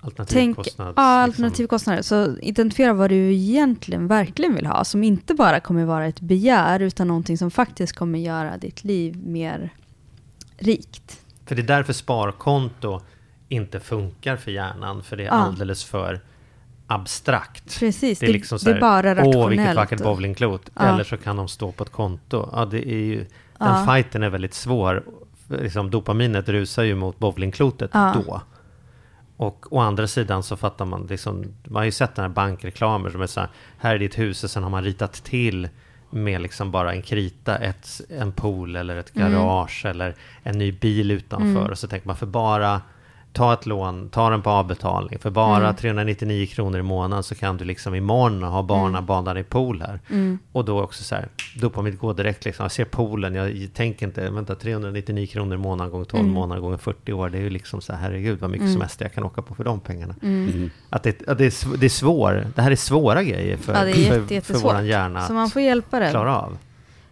[0.00, 1.44] Alternativ Tänk, kostnads, ja, liksom.
[1.44, 2.02] alternativkostnader.
[2.02, 4.84] Så identifiera vad du egentligen verkligen vill ha.
[4.84, 9.16] Som inte bara kommer vara ett begär, utan någonting som faktiskt kommer göra ditt liv
[9.16, 9.74] mer
[10.56, 11.25] rikt.
[11.46, 13.00] För det är därför sparkonto
[13.48, 15.32] inte funkar för hjärnan, för det är Ja.
[15.32, 16.20] alldeles för
[16.86, 17.78] abstrakt.
[17.80, 19.36] Precis, Det är det, liksom så det här, är bara rationellt.
[19.36, 20.70] Åh, vilket vackert bowlingklot.
[20.74, 20.82] Ja.
[20.82, 22.48] Eller så kan de stå på ett konto.
[22.52, 23.26] Ja, det är ju, den
[23.58, 23.86] Ja.
[23.88, 25.02] fighten är väldigt svår.
[25.48, 28.14] Liksom, dopaminet rusar ju mot bowlingklotet Ja.
[28.26, 28.40] då.
[29.36, 33.10] Och å andra sidan så fattar man liksom, man har ju sett den här bankreklamer
[33.10, 35.68] som är så här, här är ditt hus och sen har man ritat till
[36.10, 41.10] med liksom bara en krita, ett, en pool eller ett garage eller en ny bil
[41.10, 41.70] utanför.
[41.70, 42.80] Och så tänker man för bara
[43.36, 45.18] ta ett lån, ta den på avbetalning.
[45.18, 49.44] För bara 399 kronor i månaden så kan du liksom imorgon ha barnen badande i
[49.44, 50.00] pool här.
[50.52, 51.28] Och då också så här,
[51.60, 52.64] dopamint går direkt liksom.
[52.64, 56.76] Jag ser poolen, jag tänker inte, vänta 399 kronor i månaden gånger 12 månader gånger
[56.76, 57.28] 40 år.
[57.30, 59.64] Det är ju liksom så här, herregud vad mycket semester jag kan åka på för
[59.64, 60.14] de pengarna.
[60.90, 63.84] Att, det, att det, är, det är svår, det här är svåra grejer för, Ja,
[63.84, 64.64] det är för, jätte, för jättesvårt.
[64.72, 66.10] våran hjärna Så man får hjälpa att den.
[66.10, 66.58] klara av.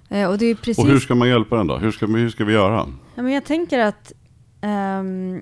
[0.08, 0.78] Eh, och det är precis...
[0.78, 1.76] Och hur ska man hjälpa den då?
[1.76, 2.86] Hur ska, hur ska vi göra?
[3.14, 4.12] Ja, men jag tänker att
[4.60, 5.40] ehm,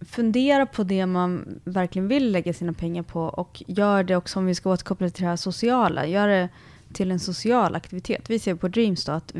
[0.00, 4.46] fundera på det man verkligen vill lägga sina pengar på och gör det också om
[4.46, 6.06] vi ska återkoppla till det här sociala.
[6.06, 6.48] Gör det
[6.92, 8.30] till en social aktivitet.
[8.30, 9.34] Vi ser på Dreams då att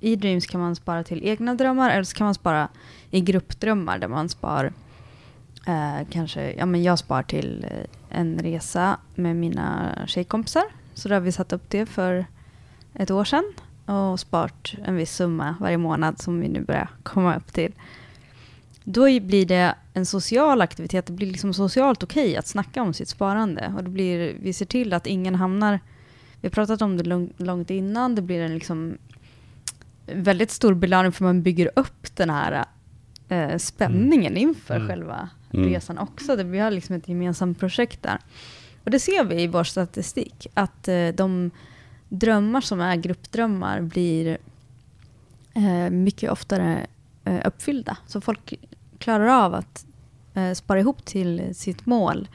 [0.00, 2.68] i Dreams kan man spara till egna drömmar eller så kan man spara
[3.10, 4.72] i gruppdrömmar där man spar
[5.66, 10.64] eh, kanske, ja men jag spar till eh, en resa med mina tjejkompisar.
[10.94, 12.26] Så då har vi satt upp det för
[12.94, 13.52] ett år sedan
[13.86, 17.72] och sparat en viss summa varje månad som vi nu börjar komma upp till.
[18.84, 23.08] Då blir det en social aktivitet, det blir liksom socialt okej att snacka om sitt
[23.08, 23.72] sparande.
[23.76, 25.80] Och det blir, vi ser till att ingen hamnar,
[26.40, 28.98] vi har pratat om det lång, långt innan, det blir en liksom
[30.06, 32.64] väldigt stor belöning för man bygger upp den här
[33.28, 34.88] eh, spänningen inför Mm.
[34.88, 35.68] själva Mm.
[35.68, 36.36] resan också.
[36.36, 38.18] Det, vi har liksom ett gemensamt projekt där.
[38.84, 41.50] Och det ser vi i vår statistik, att eh, de
[42.08, 44.38] drömmar som är gruppdrömmar blir
[45.54, 46.86] eh, mycket oftare
[47.44, 47.96] uppfyllda.
[48.06, 48.54] Så folk
[48.98, 49.86] klarar av att
[50.34, 52.28] eh, spara ihop till sitt mål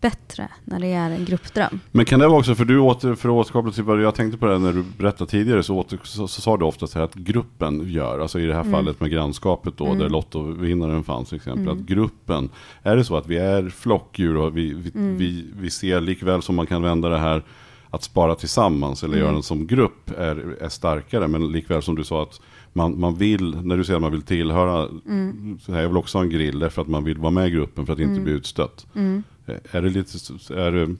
[0.00, 1.80] bättre när det är en gruppdröm.
[1.92, 4.38] Men kan det vara också, för du åter, för att återkoppla till vad jag tänkte
[4.38, 7.04] på det när du berättade tidigare, så, åter, så, så sa du ofta så här
[7.04, 8.72] att gruppen gör, alltså i det här Mm.
[8.72, 11.78] fallet med grannskapet då, där Lottovinnaren fanns till exempel, Mm.
[11.78, 12.48] att gruppen,
[12.82, 15.16] är det så att vi är flockdjur och vi, vi, Mm.
[15.16, 17.42] vi, vi ser likväl som man kan vända det här
[17.90, 19.26] att spara tillsammans eller Mm.
[19.26, 22.40] göra det som grupp är, är starkare, men likväl som du sa att
[22.76, 25.58] man, man vill, när du säger att man vill tillhöra, Mm.
[25.62, 27.50] så här, jag vill också ha en grill därför att man vill vara med i
[27.50, 28.86] gruppen för att inte bli utstött.
[28.94, 29.22] Mm.
[29.46, 30.18] Är det lite,
[30.54, 30.96] är det,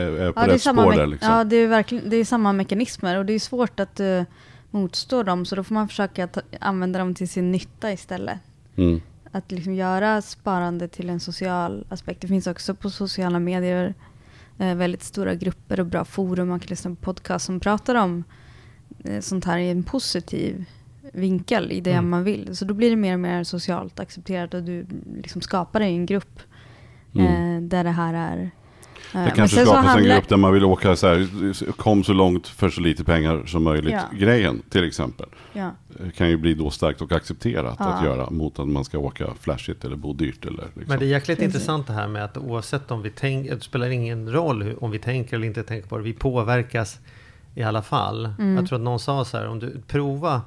[0.00, 1.32] är, är på Ja, det är, rätt spår där liksom?
[1.32, 4.22] ja, det är verkligen det är samma mekanismer och det är svårt att uh,
[4.70, 8.38] motstå dem så då får man försöka ta, använda dem till sin nytta istället.
[8.76, 9.00] Mm.
[9.32, 12.20] Att liksom göra sparande till en social aspekt.
[12.20, 13.94] Det finns också på sociala medier
[14.58, 16.48] eh, väldigt stora grupper och bra forum.
[16.48, 18.24] Man kan lyssna på podcast som pratar om
[19.04, 20.64] eh, sånt här i en positiv
[21.12, 22.10] vinkel i det Mm.
[22.10, 22.56] man vill.
[22.56, 24.86] Så då blir det mer och mer socialt accepterat och du
[25.16, 26.40] liksom skapar dig en grupp
[27.14, 27.26] Mm.
[27.56, 28.50] eh, där det här är...
[29.14, 32.12] eh, Det kanske skapas en handlar- grupp där man vill åka så här, kom så
[32.12, 33.92] långt för så lite pengar som möjligt.
[33.92, 34.18] Ja.
[34.18, 35.26] Grejen till exempel.
[35.52, 35.70] Ja.
[36.16, 38.04] Kan ju bli då starkt och accepterat att Ja.
[38.04, 40.44] göra mot att man ska åka flashigt eller bo dyrt.
[40.46, 40.82] Eller liksom.
[40.86, 41.54] Men det är jäkligt Precis.
[41.54, 44.98] intressant det här med att oavsett om vi tänker, det spelar ingen roll om vi
[44.98, 46.98] tänker eller inte tänker på det, vi påverkas
[47.54, 48.24] i alla fall.
[48.38, 48.56] Mm.
[48.56, 50.42] Jag tror att någon sa så här, om du prova,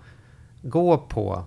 [0.70, 1.44] gå på,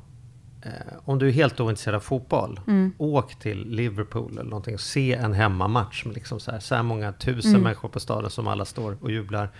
[0.62, 0.70] eh,
[1.04, 2.92] om du är helt ointresserad av fotboll, Mm.
[2.98, 6.82] åk till Liverpool eller någonting och se en hemmamatch med liksom så här, så här
[6.82, 7.62] många tusen Mm.
[7.62, 9.50] människor på staden som alla står och jublar.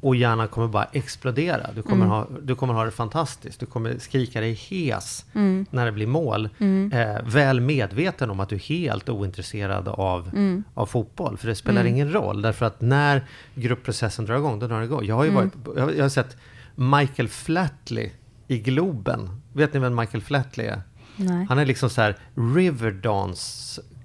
[0.00, 1.66] Och hjärnan kommer bara explodera.
[1.74, 2.08] Du kommer, Mm.
[2.08, 3.60] ha, du kommer ha det fantastiskt.
[3.60, 5.66] Du kommer skrika dig hes Mm.
[5.70, 6.48] när det blir mål.
[6.58, 6.92] Mm.
[6.92, 10.64] Eh, väl medveten om att du är helt ointresserad av, Mm.
[10.74, 11.36] av fotboll.
[11.36, 12.42] För det spelar ingen roll.
[12.42, 13.24] Därför att när
[13.54, 15.04] gruppprocessen drar igång, då drar det igång.
[15.04, 16.36] Jag har ju varit, jag, jag har sett
[16.74, 18.10] Michael Flatley
[18.48, 19.42] i Globen.
[19.52, 20.82] Vet ni vem Michael Flatley är?
[21.16, 21.46] Nej.
[21.48, 22.16] Han är liksom så här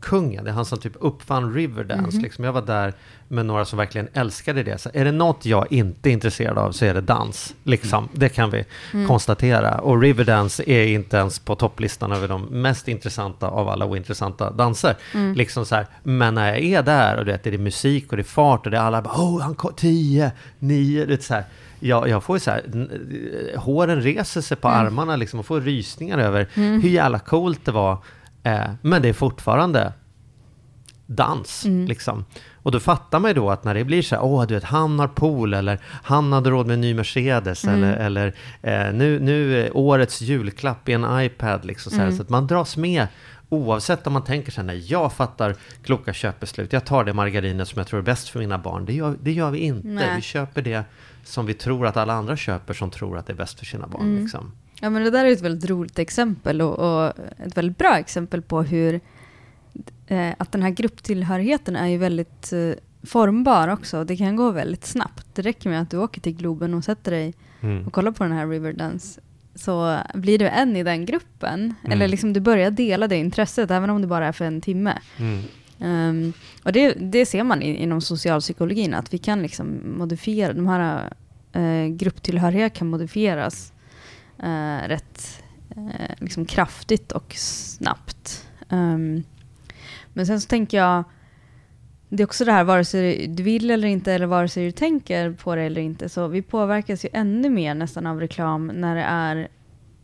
[0.02, 0.44] Riverdance-kungen.
[0.44, 2.16] Det är han som typ uppfann Riverdance.
[2.18, 2.24] Mhm.
[2.24, 2.94] Liksom jag var där
[3.28, 4.78] med några som verkligen älskade det.
[4.82, 7.56] Så är det något jag inte är intresserad av så är det dans.
[7.64, 8.10] Liksom.
[8.14, 9.08] Det kan vi Mm.
[9.08, 9.78] konstatera.
[9.78, 14.96] Och Riverdance är inte ens på topplistan över de mest intressanta av alla ointressanta danser.
[15.14, 15.34] Mm.
[15.36, 18.22] Liksom så här, men när jag är där och vet, det är musik och det
[18.22, 21.44] är fart och det är alla bara oh, han kom, tio, nio, det så här.
[21.84, 22.62] Jag, jag får ju så här,
[23.54, 24.80] eh, håren reser sig på Mm.
[24.86, 26.82] armarna liksom och får rysningar över Mm.
[26.82, 27.98] hur jävla coolt det var.
[28.44, 29.94] Eh, men det är fortfarande
[31.08, 31.66] dans.
[31.66, 31.88] Mm.
[31.88, 32.26] Liksom.
[32.64, 34.64] Och då fattar man ju då att när det blir så här, åh du vet,
[34.64, 37.84] han har pool eller han hade råd med en ny Mercedes Mm.
[37.84, 41.66] eller, eller eh, nu, nu är årets julklapp i en iPad.
[41.66, 42.18] Liksom, så, här, Mm.
[42.18, 43.08] så att man dras med
[43.50, 47.68] oavsett om man tänker så här, nej jag fattar kloka köpbeslut, jag tar det margarinet
[47.68, 48.86] som jag tror är bäst för mina barn.
[48.86, 49.88] Det gör, det gör vi inte.
[49.88, 50.16] Nej.
[50.16, 50.84] Vi köper det
[51.24, 53.88] som vi tror att alla andra köper som tror att det är bäst för sina
[53.88, 54.02] barn.
[54.02, 54.22] Mm.
[54.22, 54.52] Liksom.
[54.82, 57.14] Ja, men det där är ett väldigt roligt exempel och, och
[57.46, 59.00] ett väldigt bra exempel på hur
[60.08, 62.72] eh, att den här grupptillhörigheten är ju väldigt eh,
[63.04, 64.04] formbar också.
[64.04, 65.28] Det kan gå väldigt snabbt.
[65.34, 67.88] Det räcker med att du åker till Globen och sätter dig Mm.
[67.88, 69.22] och kollar på den här Riverdance
[69.56, 71.60] så blir du en i den gruppen.
[71.60, 71.92] Mm.
[71.92, 74.98] Eller liksom du börjar dela det intresset, även om det bara är för en timme.
[75.18, 75.44] Mm.
[75.80, 80.68] Ehm, och det, det ser man i, inom socialpsykologin, att vi kan liksom modifiera, de
[80.68, 81.14] här
[81.56, 83.71] uh, grupptillhörighet kan modifieras
[84.44, 88.48] eh, rätt eh, liksom kraftigt och snabbt.
[88.70, 89.24] Um,
[90.14, 91.04] men sen så tänker jag,
[92.10, 94.72] det är också det här, vare sig du vill eller inte, eller vare sig du
[94.72, 98.96] tänker på det eller inte, så vi påverkas ju ännu mer nästan av reklam när
[98.96, 99.48] det är,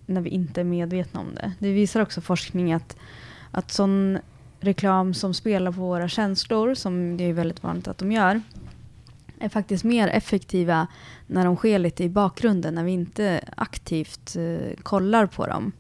[0.06, 1.54] när vi inte är medvetna om det.
[1.60, 2.98] Det visar också forskning att,
[3.52, 4.20] att sån
[4.60, 8.42] reklam som spelar på våra känslor, som det är väldigt vanligt att de gör,
[9.40, 10.88] är faktiskt mer effektiva
[11.28, 15.72] när de sker lite i bakgrunden, när vi inte aktivt eh, kollar på dem.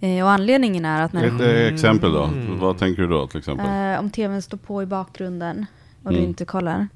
[0.00, 2.24] Eh, och anledningen är att när Ett eh, exempel då?
[2.24, 2.58] Mm.
[2.58, 3.66] Vad tänker du då till exempel?
[3.66, 5.66] Eh, om tvn står på i bakgrunden
[6.02, 6.22] och Mm.
[6.22, 6.88] du inte kollar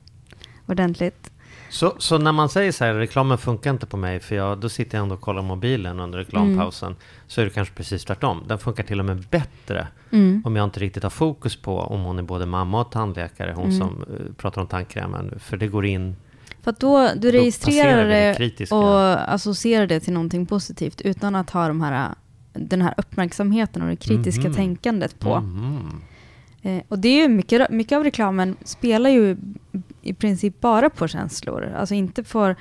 [0.66, 1.30] ordentligt.
[1.76, 4.68] Så, så när man säger så här, reklamen funkar inte på mig, för jag, då
[4.68, 8.44] sitter jag ändå och kollar mobilen under reklampausen, så är det kanske precis tvärtom.
[8.48, 10.42] Den funkar till och med bättre Mm.
[10.44, 13.64] om jag inte riktigt har fokus på om hon är både mamma och tandläkare, hon
[13.64, 13.78] Mm.
[13.78, 15.34] som eh, pratar om tandkrämen.
[15.38, 16.16] För det går in...
[16.62, 21.68] För att då, du registrerar det och associerar det till någonting positivt utan att ha
[21.68, 22.14] de här,
[22.52, 24.54] den här uppmärksamheten och det kritiska Mhm.
[24.54, 25.40] tänkandet på.
[25.40, 26.02] Mhm.
[26.66, 29.36] Eh, och det är ju mycket, mycket av reklamen spelar ju
[30.02, 31.74] i princip bara på känslor.
[31.76, 32.56] Alltså inte för,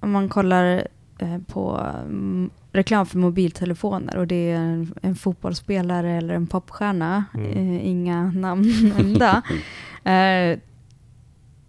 [0.00, 0.86] om man kollar
[1.18, 7.24] eh, på mm, reklam för mobiltelefoner och det är en, en fotbollsspelare eller en popstjärna,
[7.34, 7.50] Mm.
[7.50, 9.42] eh, inga namn nämnda.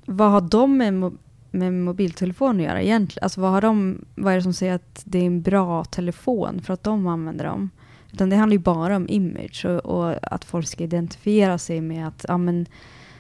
[0.06, 1.12] vad har de med,
[1.52, 3.24] med mobiltelefon att göra egentligen?
[3.24, 6.62] Alltså vad, har de, vad är det som säger att det är en bra telefon
[6.62, 7.70] för att de använder dem?
[8.18, 12.08] Utan det handlar ju bara om image och, och att folk ska identifiera sig med
[12.08, 12.66] att ja, men,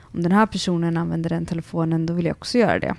[0.01, 2.95] om den här personen använder den telefonen, då vill jag också göra det.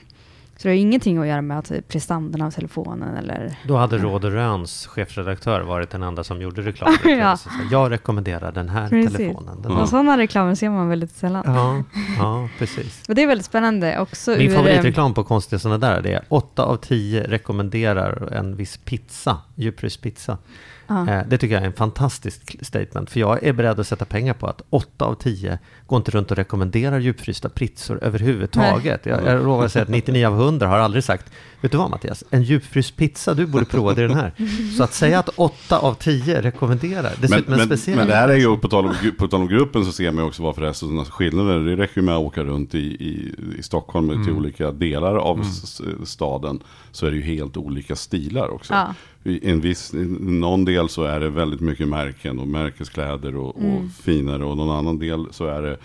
[0.56, 3.54] Så det har ingenting att göra med att prestandan av telefonen eller...
[3.64, 6.96] Då hade Råd och Röns chefredaktör varit den enda som gjorde reklam.
[7.04, 7.38] Ja.
[7.70, 9.16] Jag rekommenderar den här Precis.
[9.16, 9.62] telefonen.
[9.62, 9.82] Den Ja.
[9.82, 11.42] Och sådana reklamer ser man väldigt sällan.
[11.46, 11.82] ja,
[12.18, 13.08] ja, precis.
[13.08, 14.54] Och det är väldigt spännande också Min ur...
[14.56, 20.38] favoritreklam på konstiga sådana där det är 8 av 10 rekommenderar en viss pizza, djupfryspizza.
[20.88, 21.08] Ja.
[21.10, 24.34] Eh, Det tycker jag är en fantastisk statement, för jag är beredd att sätta pengar
[24.34, 29.06] på att 8 av 10 går inte runt och rekommenderar djupfrysta pizzor överhuvudtaget.
[29.06, 31.90] Jag, jag lovar att säga att 99 av 100 har aldrig sagt, vet du vad
[31.90, 34.32] Mattias, en djupfryst pizza, du borde prova det den här.
[34.76, 37.96] Så att säga att 8 av 10 rekommenderar, Men, dessutom en men, speciell...
[37.98, 40.24] men det här är ju, på tal om, på tal om gruppen så ser man
[40.24, 41.58] ju också varför det är sådana skillnader.
[41.58, 45.40] Det räcker ju med att åka runt i, i, i Stockholm till olika delar av
[45.40, 46.60] s- staden.
[46.92, 48.74] Så är det ju helt olika stilar också.
[48.74, 48.94] Ja.
[49.24, 53.56] I en viss, i någon del så är det väldigt mycket märken och märkeskläder och,
[53.56, 54.44] och finare.
[54.44, 55.76] Och någon annan del så är det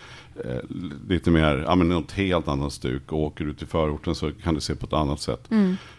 [1.08, 3.12] lite mer, ja men något helt annat stuk.
[3.12, 5.50] Och åker du till förorten så kan det se på ett annat sätt.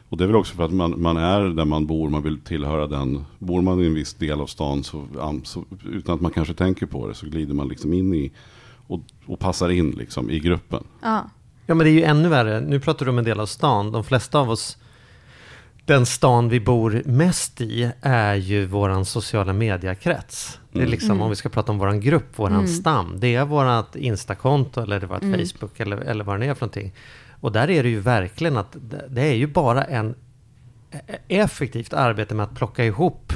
[0.08, 2.40] Och det är väl också för att man, man är där man bor, man vill
[2.40, 3.24] tillhöra den.
[3.38, 5.06] Bor man i en viss del av stan så,
[5.44, 8.32] så utan att man kanske tänker på det så glider man liksom in i
[8.86, 10.84] och, och passar in liksom i gruppen.
[11.02, 11.30] Ja.
[11.66, 12.60] Ja, men det är ju ännu värre.
[12.60, 13.92] Nu pratar du om en del av stan.
[13.92, 14.76] De flesta av oss,
[15.86, 20.58] den stan vi bor mest i, är ju våran sociala mediekrets.
[20.72, 20.90] Det är Mm.
[20.90, 22.66] liksom, om vi ska prata om våran grupp, våran Mm.
[22.68, 23.14] stam.
[23.18, 25.40] Det är vårat Instakonto eller det är vårt Mm.
[25.46, 26.92] Facebook eller, eller vad det är för någonting.
[27.40, 28.76] Och där är det ju verkligen att
[29.08, 30.14] det- är ju bara en
[30.90, 33.32] e- effektivt arbete med att plocka ihop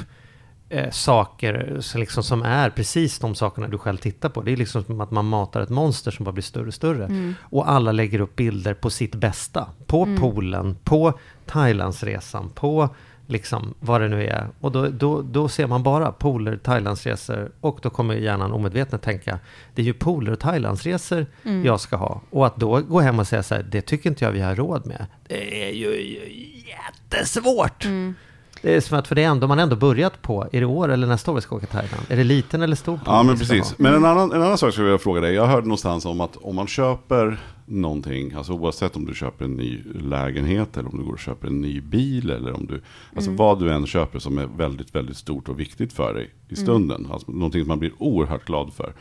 [0.69, 4.41] eh, saker liksom som är precis de sakerna du själv tittar på.
[4.41, 7.05] Det är liksom som att man matar ett monster som bara blir större och större.
[7.05, 7.35] Mm.
[7.41, 9.69] Och alla lägger upp bilder på sitt bästa.
[9.87, 10.19] På Mm.
[10.21, 11.13] poolen, på
[11.45, 12.89] Thailandsresan, på
[13.27, 14.47] liksom vad det nu är.
[14.59, 19.39] Och då, då, då ser man bara pooler, Thailandsresor och då kommer hjärnan omedvetet tänka
[19.75, 21.65] det är ju pooler och Thailandsresor Mm.
[21.65, 22.21] jag ska ha.
[22.29, 24.55] Och att då gå hem och säga så här, det tycker inte jag vi har
[24.55, 25.05] råd med.
[25.27, 26.19] Det är ju
[26.67, 27.85] jättesvårt.
[27.85, 28.15] Mm.
[28.61, 30.89] Det är som att för det är ändå, man ändå börjat på, är det år
[30.89, 32.03] eller nästa år vi ska åka till Thailand?
[32.09, 33.75] Är det liten eller stor Ja men precis.
[33.77, 35.33] Men en annan, en annan sak skulle jag vilja fråga dig.
[35.33, 39.53] Jag hörde någonstans om att om man köper någonting, alltså oavsett om du köper en
[39.53, 42.81] ny lägenhet eller om du går och köper en ny bil eller om du,
[43.15, 46.55] alltså vad du än köper som är väldigt, väldigt stort och viktigt för dig i
[46.55, 48.93] stunden, alltså någonting som man blir oerhört glad för,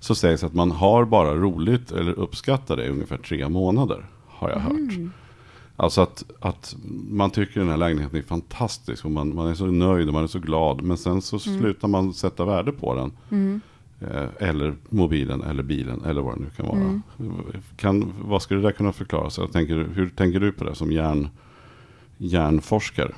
[0.00, 4.50] så sägs att man har bara roligt eller uppskattar det i ungefär tre månader, har
[4.50, 5.12] jag hört.
[5.76, 6.76] Alltså att, att
[7.08, 10.22] man tycker den här lägenheten är fantastisk och man, man är så nöjd och man
[10.22, 10.82] är så glad.
[10.82, 13.12] Men sen så slutar man sätta värde på den.
[14.00, 17.00] Eh, eller mobilen eller bilen eller vad det nu kan vara.
[17.76, 19.30] Kan, vad skulle det där kunna förklara?
[19.30, 21.28] Så jag tänker, hur tänker du på det som hjärn,
[22.16, 23.14] hjärnforskare?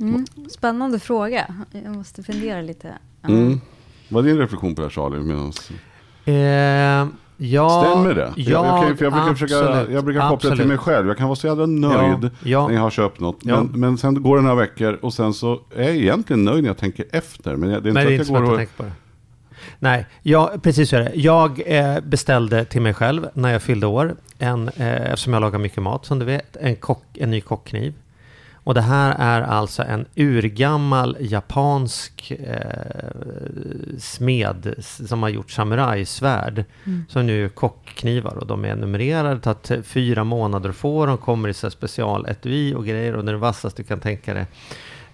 [0.00, 0.26] Mm.
[0.50, 1.54] Spännande fråga.
[1.84, 2.98] Jag måste fundera lite.
[3.22, 3.60] Mm.
[4.08, 5.18] Vad är din reflektion på det här Charlie?
[5.22, 5.70] Medans,
[6.26, 8.32] Eh, Ja, Stämmer det?
[8.36, 10.68] Ja, jag, jag, för jag brukar, försöka, absolut, jag brukar koppla det till absolut.
[10.68, 11.08] mig själv.
[11.08, 12.68] Jag kan vara så jävla nöjd Ja, ja.
[12.68, 13.38] när jag har köpt något.
[13.42, 13.56] Ja.
[13.56, 16.70] Men, men sen går det några veckor och sen så är jag egentligen nöjd när
[16.70, 17.56] jag tänker efter.
[17.56, 18.58] Men jag, det är inte Nej, det är så att jag går jag och...
[18.58, 18.92] tänker på det.
[19.78, 21.12] Nej, ja, precis så är det.
[21.14, 25.58] Jag eh, beställde till mig själv när jag fyllde år, en, eh, eftersom jag lagar
[25.58, 27.94] mycket mat som du vet, en, kock, en ny kockkniv.
[28.64, 33.10] Och det här är alltså en urgammal japansk eh,
[33.98, 36.64] smed som har gjort samurajsvärd.
[37.08, 39.34] Som nu är kockknivar och de är numrerade.
[39.34, 41.06] Det tar fyra månader att få.
[41.06, 44.34] De kommer i så specialetui och grejer och det är det vassaste du kan tänka
[44.34, 44.46] dig.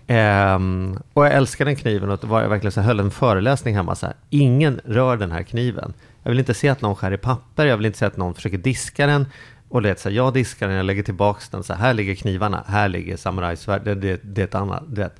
[0.07, 3.74] Ehm, och jag älskar den kniven och var jag verkligen så här, höll en föreläsning
[3.74, 4.14] hemma så här.
[4.30, 5.92] Ingen rör den här kniven.
[6.22, 8.34] Jag vill inte se att någon skär i papper, jag vill inte se att någon
[8.34, 9.26] försöker diska den.
[9.71, 11.95] Och det är så här, jag diskar den, jag lägger tillbaka den, så här, här
[11.95, 14.83] ligger knivarna, här ligger samurajsvärd, det, det, är ett annat.
[14.87, 15.11] Det.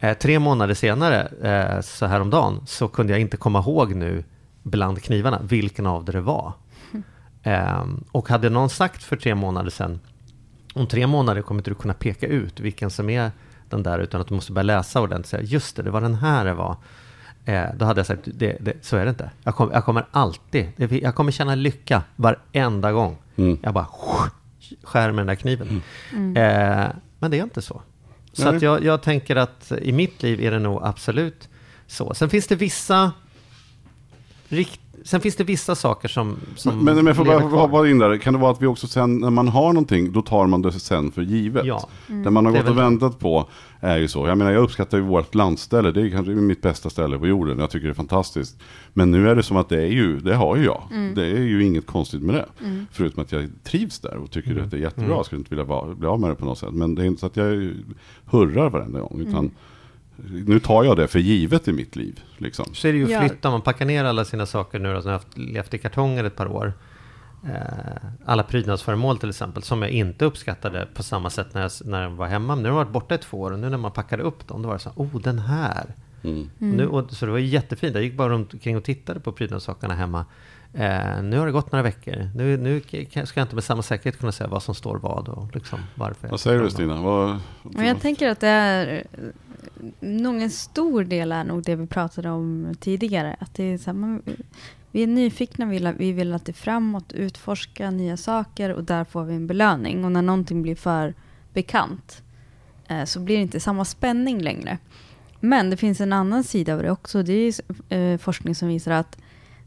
[0.00, 4.24] Eh, tre månader senare, eh, så häromdagen, så kunde jag inte komma ihåg nu
[4.62, 6.52] bland knivarna vilken av det det var.
[7.42, 10.00] Ehm, och hade någon sagt för tre månader sedan,
[10.74, 13.30] om tre månader kommer inte du kunna peka ut vilken som är
[13.68, 16.00] den där, utan att du måste börja läsa ordentligt och säga, just det, det var
[16.00, 16.76] den här det var.
[17.44, 19.30] Eh, då hade jag sagt, det, det, så är det inte.
[19.42, 23.18] Jag, kom, jag kommer alltid, jag kommer känna lycka varenda gång.
[23.36, 23.58] Mm.
[23.62, 23.86] Jag bara
[24.82, 25.82] skär med den där kniven.
[26.12, 26.86] Eh,
[27.18, 27.82] men det är inte så.
[28.32, 31.48] Så att jag, jag tänker att i mitt liv är det nog absolut
[31.86, 32.14] så.
[32.14, 33.12] Sen finns det vissa
[34.48, 37.98] rikt, Sen finns det vissa saker som, som Men, men jag får bara hoppa in
[37.98, 38.16] där.
[38.18, 40.72] Kan det vara att vi också sen, när man har någonting, då tar man det
[40.72, 41.64] sen för givet?
[41.64, 41.88] Ja.
[42.06, 43.48] Det man har Det är gått och väntat på
[43.84, 44.28] är ju så.
[44.28, 45.92] Jag menar, jag uppskattar ju vårt landställe.
[45.92, 47.58] Det är kanske mitt bästa ställe på jorden.
[47.58, 48.62] Jag tycker det är fantastiskt.
[48.92, 50.82] Men nu är det som att det är ju, det har ju jag.
[51.14, 52.46] Det är ju inget konstigt med det.
[52.90, 55.16] Förutom att jag trivs där och tycker att det är jättebra.
[55.16, 56.72] Jag skulle inte vilja vara, bli av med det på något sätt.
[56.72, 57.74] Men det är inte så att jag
[58.24, 59.24] hurrar varenda gång.
[59.28, 59.50] Utan
[60.46, 62.20] nu tar jag det för givet i mitt liv.
[62.38, 62.66] Liksom.
[62.72, 65.02] Så är det ju att flytta, man packar ner alla sina saker nu som jag
[65.02, 66.72] har haft, levt i kartonger ett par år.
[67.48, 72.02] Eh, alla prydnadsföremål till exempel, som jag inte uppskattade på samma sätt när jag, när
[72.02, 72.54] jag var hemma.
[72.54, 74.62] Nu har de varit borta i två år och nu när man packade upp dem,
[74.62, 75.94] då var det så här, oh den här.
[76.24, 76.40] Mm.
[76.42, 79.32] Och Nu, och, så det var jättefint, jag gick bara runt omkring och tittade på
[79.32, 80.26] prydnadssakerna hemma.
[80.72, 84.18] Eh, nu har det gått några veckor, nu, nu ska jag inte med samma säkerhet
[84.18, 86.28] kunna säga vad som står vad och liksom varför.
[86.28, 86.70] Vad säger du.
[86.70, 87.02] Stina?
[87.02, 89.04] Vad, Men jag tänker att det är
[90.00, 93.36] nog en stor del är nog det vi pratade om tidigare.
[93.40, 94.22] Att det är så här, man,
[94.94, 99.34] vi är nyfikna, vi vill, vi vill framåt, utforska nya saker och där får vi
[99.34, 100.04] en belöning.
[100.04, 101.14] Och när någonting blir för
[101.52, 102.22] bekant
[102.88, 104.78] eh, så blir det inte samma spänning längre.
[105.40, 107.22] Men det finns en annan sida av det också.
[107.22, 109.18] Det är eh, forskning som visar att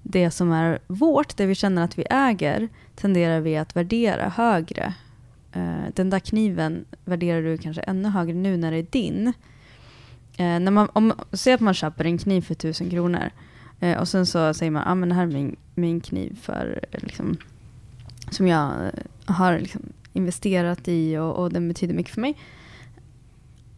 [0.01, 4.93] det som är vårt, det vi känner att vi äger, tenderar vi att värdera högre.
[5.51, 9.27] Eh, den där kniven värderar du kanske ännu högre nu när det är din.
[10.37, 13.31] Eh, när man, om, säg att man köper en kniv för tusen kronor
[13.79, 16.79] eh, och sen så säger man, ah, men det här är min, min kniv för,
[16.91, 17.37] eh, liksom,
[18.31, 18.91] som jag eh,
[19.25, 19.81] har liksom,
[20.13, 22.37] investerat i och, och den betyder mycket för mig.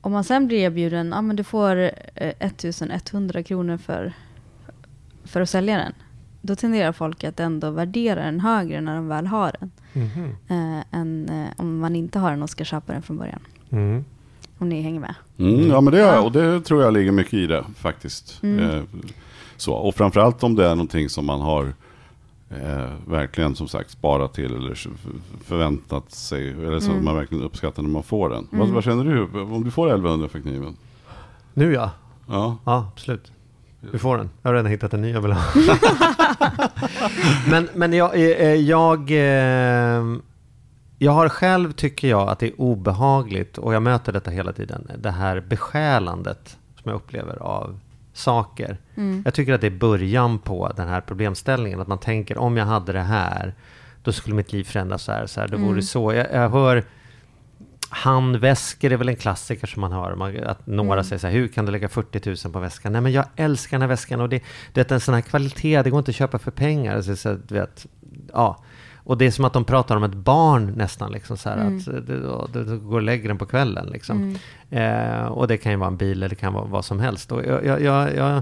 [0.01, 1.75] Om man sen blir erbjuden, ah, men du får
[2.15, 4.13] eh, 1100 kronor för,
[5.23, 5.93] för att sälja den.
[6.41, 9.71] Då tenderar folk att ändå värdera den högre när de väl har den.
[9.93, 10.35] Mhm.
[10.47, 13.41] Eh, än eh, om man inte har den och ska köpa den från början.
[13.69, 14.05] Mm.
[14.59, 15.15] Om ni hänger med.
[15.37, 18.43] Mm, ja men det gör jag och det tror jag ligger mycket i det faktiskt.
[18.43, 18.69] Mm.
[18.69, 18.81] Eh,
[19.57, 19.73] så.
[19.73, 21.73] Och framförallt om det är någonting som man har
[22.49, 24.75] eh, verkligen som sagt sparat till eller
[25.45, 26.49] förväntat sig.
[26.49, 27.05] Eller som Mm.
[27.05, 28.47] man verkligen uppskattar när man får den.
[28.51, 28.73] Vad, Mm.
[28.73, 30.75] vad känner du om du får 1100 för kniven?
[31.53, 31.91] Nu ja,
[32.27, 32.57] Ja.
[32.65, 33.31] Ja, absolut.
[33.91, 34.29] Vi får den.
[34.41, 35.43] Jag har redan hittat en ny jag vill ha.
[37.49, 40.03] men men jag, eh, eh, jag, eh,
[40.99, 44.91] jag har själv, tycker jag, att det är obehagligt, och jag möter detta hela tiden,
[44.97, 47.79] det här besjälandet som jag upplever av
[48.13, 48.77] saker.
[48.95, 49.21] Mm.
[49.25, 52.65] Jag tycker att det är början på den här problemställningen, att man tänker om jag
[52.65, 53.53] hade det här,
[54.03, 55.81] då skulle mitt liv förändras så här, så här, det vore Mm.
[55.81, 56.13] så.
[56.13, 56.83] Jag, jag hör
[57.89, 60.15] handväskor är väl en klassiker som man hör.
[60.15, 61.03] Man, att några Mm.
[61.03, 62.91] säger så här, hur kan du lägga 40 000 på väskan?
[62.91, 64.43] Nej men jag älskar den här väskan och det,
[64.73, 67.01] det är en sån här kvalitet, det går inte att köpa för pengar.
[67.01, 67.85] Så, så, vet,
[68.33, 68.63] ja.
[69.03, 71.77] Och det är som att de pratar om ett barn nästan, liksom så här, Mm.
[71.77, 71.85] att
[72.53, 73.85] du, du, går och lägger den på kvällen.
[73.85, 74.37] Liksom.
[74.71, 75.19] Mm.
[75.19, 77.31] Eh, och det kan ju vara en bil eller det kan vara vad som helst.
[77.31, 78.41] Och jag, jag, jag,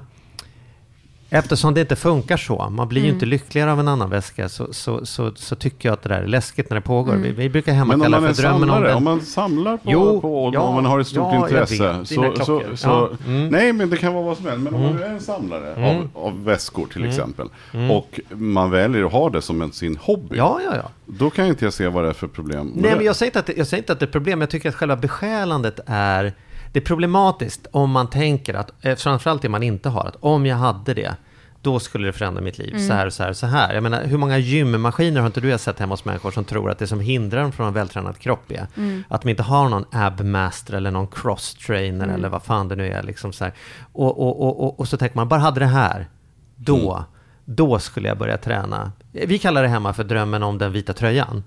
[1.29, 3.15] eftersom det inte funkar så, man blir ju Mm.
[3.15, 6.21] inte lyckligare av en annan väska, så, så, så, så tycker jag att det där
[6.21, 7.11] är läskigt när det pågår.
[7.13, 7.23] Mm.
[7.23, 8.97] Vi, vi brukar hemma om kalla är för drömmen om samlare, den.
[8.97, 11.93] om man samlar på, Jo, på ja, om man har ett stort ja, jag intresse.
[11.93, 12.07] vet.
[12.07, 13.47] Så, så, så, Ja, mm.
[13.49, 14.61] Nej, men det kan vara vad som helst.
[14.63, 15.03] Men om man Mm.
[15.03, 15.97] är en samlare Mm.
[15.97, 17.09] av, av väskor till Mm.
[17.09, 17.47] exempel.
[17.73, 17.91] Mm.
[17.91, 20.37] Och man väljer att ha det som en, sin hobby.
[20.37, 20.89] Ja, ja, ja.
[21.05, 22.71] Då kan inte jag se vad det är för problem.
[22.75, 22.95] Nej, det.
[22.95, 24.41] men jag säger, inte att det, jag säger inte att det är problem.
[24.41, 26.33] Jag tycker att själva besjälandet är...
[26.71, 30.45] Det är problematiskt om man tänker att, eh, framförallt det man inte har, att om
[30.45, 31.15] jag hade det,
[31.61, 32.77] då skulle det förändra mitt liv.
[32.87, 33.73] Så här och så här och så här.
[33.73, 36.79] Jag menar, hur många gymmaskiner har inte du sett hemma hos människor som tror att
[36.79, 38.67] det som hindrar dem från en vältränad kropp är
[39.07, 43.03] att de inte har någon abmaster eller någon cross-trainer eller vad fan det nu är.
[43.03, 43.45] Liksom så.
[43.93, 46.07] Och, och, och, och, och så tänker man, bara hade det här,
[46.55, 47.05] då,
[47.45, 48.91] då skulle jag börja träna.
[49.11, 51.43] Vi kallar det hemma för drömmen om den vita tröjan.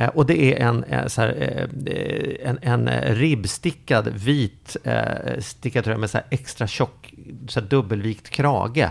[0.00, 5.84] Eh, och det är en, eh, så här, eh, en, en ribbstickad vit eh, stickad
[5.84, 7.14] tröja med så här extra tjock
[7.48, 8.88] så här dubbelvikt krage.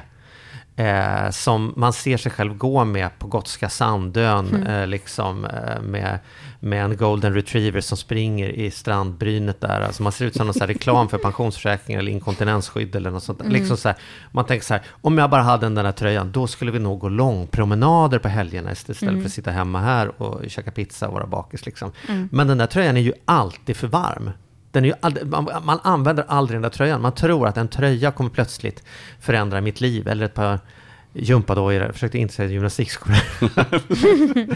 [0.80, 6.20] Eh, som man ser sig själv gå med på Gotska Sandön, eh, liksom eh, med,
[6.60, 9.82] med en golden retriever som springer i strandbrynet där.
[9.82, 13.24] Alltså man ser ut som någon så här reklam för pensionsförsäkring eller inkontinensskydd eller något
[13.24, 13.40] sånt.
[13.40, 13.50] där.
[13.50, 13.98] Liksom så här,
[14.32, 17.00] man tänker så här, om jag bara hade den där tröjan, då skulle vi nog
[17.00, 21.28] gå långpromenader på helgerna istället för att sitta hemma här och käka pizza och vara
[21.28, 21.66] bakis.
[21.66, 21.92] Liksom.
[22.32, 24.32] Men den där tröjan är ju alltid för varm.
[24.72, 27.02] Den är ju aldrig, man, man använder aldrig den där tröjan.
[27.02, 28.84] Man tror att en tröja kommer plötsligt
[29.20, 30.08] förändra mitt liv.
[30.08, 30.60] Eller ett par
[31.14, 31.84] gympadojor.
[31.84, 33.14] Jag försökte inte säga gymnastikskor.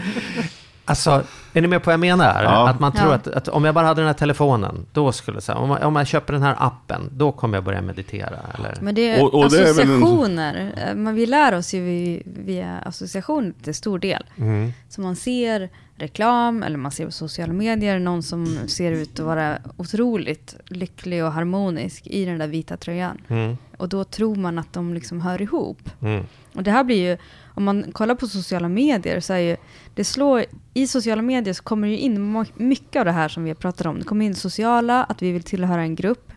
[0.84, 2.42] alltså, är ni med på vad jag menar?
[2.44, 2.68] Ja.
[2.68, 3.14] Att man tror Ja.
[3.14, 5.82] att, att om jag bara hade den här telefonen, då skulle så här, om, man,
[5.82, 8.38] om jag köper den här appen, då kommer jag börja meditera.
[8.58, 8.74] Eller?
[8.80, 10.72] Men det är Och- och det är en- associationer.
[11.06, 14.24] Eh, vi lär oss ju vi- via association till stor del.
[14.36, 14.72] Mm.
[14.88, 19.26] Så man ser reklam, eller man ser på sociala medier, någon som ser ut att
[19.26, 23.18] vara otroligt lycklig och harmonisk i den där vita tröjan.
[23.28, 25.90] Mm, Och då tror man att de liksom hör ihop.
[26.02, 26.24] mm,
[26.54, 27.16] Och det här blir ju,
[27.54, 29.56] om man kollar på sociala medier så är ju,
[29.94, 33.44] det slår, i sociala medier så kommer det ju in mycket av det här som
[33.44, 33.98] vi har pratat om.
[33.98, 36.32] Det kommer in sociala, att vi vill tillhöra en grupp.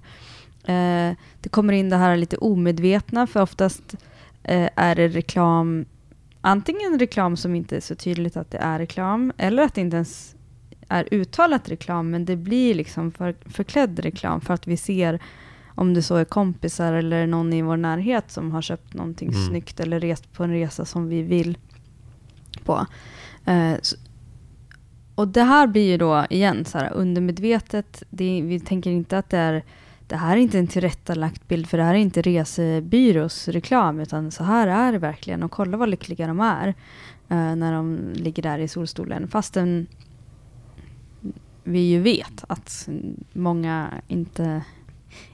[0.65, 3.95] Eh, det kommer in det här lite omedvetna, för oftast
[4.43, 5.85] eh, är det reklam,
[6.47, 9.95] antingen reklam som inte är så tydligt att det är reklam, eller att det inte
[9.95, 10.35] ens
[10.89, 15.19] är uttalat reklam, men det blir liksom för, förklädd reklam för att vi ser
[15.75, 19.47] om det så är kompisar eller någon i vår närhet som har köpt någonting Mm.
[19.47, 21.57] snyggt eller rest på en resa som vi vill
[22.63, 22.85] på.
[23.45, 23.97] Eh, så,
[25.15, 28.03] och det här blir ju då igen så här undermedvetet.
[28.09, 29.63] Det, vi tänker inte att det är
[30.07, 34.31] det här är inte en tillrättalagt bild för det här är inte resebyrås reklam utan
[34.31, 36.67] så här är det verkligen och kolla vad lyckliga de är
[37.29, 39.87] eh, när de ligger där i solstolen fastän
[41.63, 42.89] vi ju vet att
[43.33, 44.61] många inte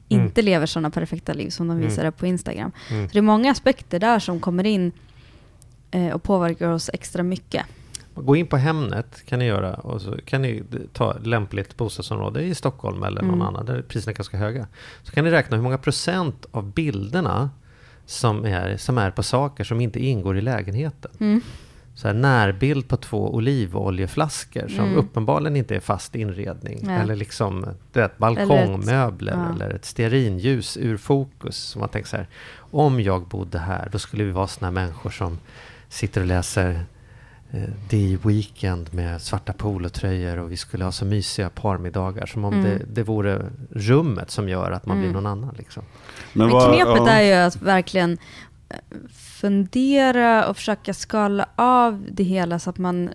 [0.08, 1.90] inte lever sådana perfekta liv som de Mm.
[1.90, 2.72] visar på Instagram.
[2.92, 3.08] Mm.
[3.08, 4.92] Så det är många aspekter där som kommer in
[5.92, 7.66] eh, och påverkar oss extra mycket.
[8.16, 12.56] Gå in på Hemnet kan ni göra och så kan ni ta lämpligt bostadsområde i
[12.56, 13.48] Stockholm eller någon Mm.
[13.48, 14.68] annan där priserna är ganska höga.
[15.04, 17.50] Så kan ni räkna hur många procent av bilderna
[18.06, 21.12] som är, som är på saker som inte ingår i lägenheten.
[21.20, 21.42] Mm.
[21.96, 24.98] Så här närbild på två olivoljeflaskor som Mm.
[24.98, 26.80] uppenbarligen inte är fast inredning.
[26.84, 27.02] Nej.
[27.02, 29.80] Eller liksom du vet, balkongmöbler eller ett, ja.
[29.88, 31.58] stearinljus ur fokus.
[31.58, 32.28] Så man tänker så här,
[32.72, 35.38] om jag bodde här då skulle vi vara såna här människor som
[35.90, 36.86] sitter och läser
[37.54, 42.26] eh, The Weekend med svarta polotröjor och vi skulle ha så mysiga parmiddagar.
[42.26, 42.66] Som om Mm.
[42.66, 45.24] det, det vore rummet som gör att man blir Mm.
[45.24, 45.56] någon annan.
[45.58, 45.84] Liksom.
[46.34, 47.10] Men vad- knepet ja.
[47.10, 48.18] är ju att verkligen
[48.70, 48.78] eh,
[49.14, 53.10] fundera och försöka skala av det hela så att man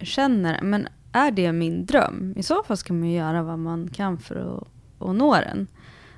[0.00, 2.34] känner, men är det min dröm?
[2.36, 4.68] I så fall ska man ju göra vad man kan för att,
[5.08, 5.66] att nå den.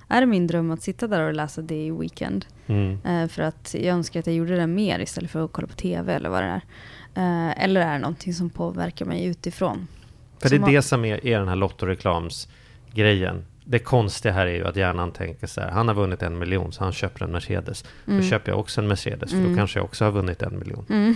[0.09, 2.47] Är det min dröm att sitta där och läsa det i weekend?
[2.67, 2.99] Mm.
[3.05, 5.75] Eh, för att jag önskar att jag gjorde det mer istället för att kolla på
[5.75, 6.63] tv eller vad det är.
[7.15, 9.87] Eh, eller är det någonting som påverkar mig utifrån?
[10.43, 13.45] För det är det som är, är den här Lottoreklamsgrejen.
[13.65, 16.73] Det konstiga här är ju att hjärnan tänker så här, han har vunnit en miljon
[16.73, 17.85] så han köper en Mercedes.
[18.07, 18.21] Mm.
[18.21, 19.51] Då köper jag också en Mercedes, för Mm.
[19.53, 20.85] då kanske jag också har vunnit en miljon.
[20.89, 21.15] Mm,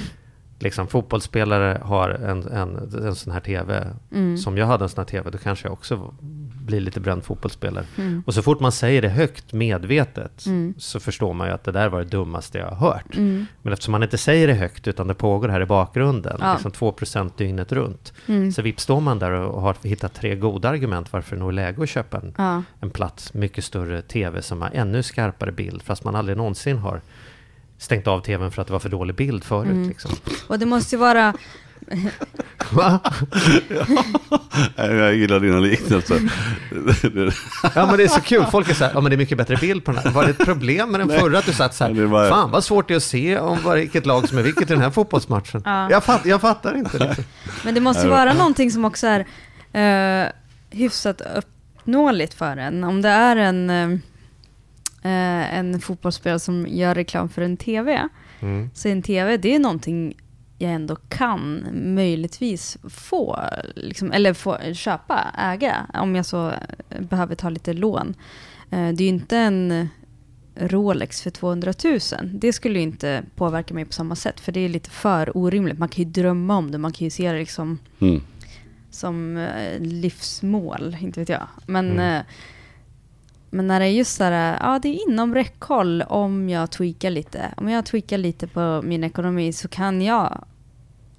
[0.59, 2.77] Liksom fotbollsspelare har en, en,
[3.07, 3.87] en sån här TV.
[4.13, 6.15] mm, Som jag hade en sån här TV, då kanske jag också
[6.67, 7.85] blir lite bränd fotbollsspelare.
[7.99, 10.75] mm, Och så fort man säger det högt, medvetet, Mm.
[10.79, 13.17] så förstår man ju att det där var det dummaste jag har hört.
[13.17, 16.53] mm, Men eftersom man inte säger det högt, utan det pågår här i bakgrunden, Ja.
[16.53, 18.13] liksom 2% dygnet runt.
[18.27, 18.53] mm.
[18.53, 21.53] Så vips står man där och har hittat tre goda argument varför det nog är
[21.53, 22.63] läge att köpa en, Ja.
[22.81, 27.01] en plats, mycket större TV som har ännu skarpare bild, fast man aldrig någonsin har
[27.79, 29.71] stängt av TVn för att det var för dålig bild förut.
[29.71, 29.89] Mm.
[29.89, 30.11] Liksom.
[30.49, 31.35] Och det måste ju vara...
[32.73, 33.01] Va?
[34.77, 36.21] Nej, Jag gillar dina liknelser.
[37.75, 39.39] Ja men det är så kul, folk är så här, ja men det är mycket
[39.39, 40.11] bättre bild på den här.
[40.11, 41.21] Var det ett problem med den Nej.
[41.21, 41.39] förra?
[41.39, 44.07] Att du satt så här, var- fan vad svårt det är att se om vilket
[44.07, 45.63] lag som är vilket i den här fotbollsmatchen.
[45.65, 45.91] Ja.
[45.91, 46.99] Jag, fatt, jag fattar inte.
[46.99, 47.25] Liksom.
[47.65, 49.07] Men det måste vara någonting som också
[49.73, 50.29] är eh,
[50.71, 52.85] hyfsat uppnåeligt för en.
[52.85, 53.91] Om det är en, eh,
[55.03, 58.09] eh, en fotbollsspelare som gör reklam för en TV,
[58.41, 58.71] Mm.
[58.75, 60.15] så en TV, det är någonting
[60.63, 63.39] jag ändå kan möjligtvis få,
[63.75, 66.49] liksom, eller få köpa, äga, om jag så
[66.91, 68.15] eh, behöver ta lite lån.
[68.71, 69.89] Eh, det är ju inte en
[70.57, 71.99] Rolex för 200 000.
[72.25, 75.79] Det skulle ju inte påverka mig på samma sätt, för det är lite för orimligt.
[75.79, 78.21] Man kan ju drömma om det, man kan ju se det liksom Mm.
[78.91, 81.47] som eh, livsmål, inte vet jag.
[81.67, 82.17] Men, Mm.
[82.17, 82.23] eh,
[83.51, 87.11] men när det är just så här, ja det är inom räckhåll om jag tweakar
[87.11, 87.55] lite.
[87.57, 90.45] Om jag tweakar lite på min ekonomi så kan jag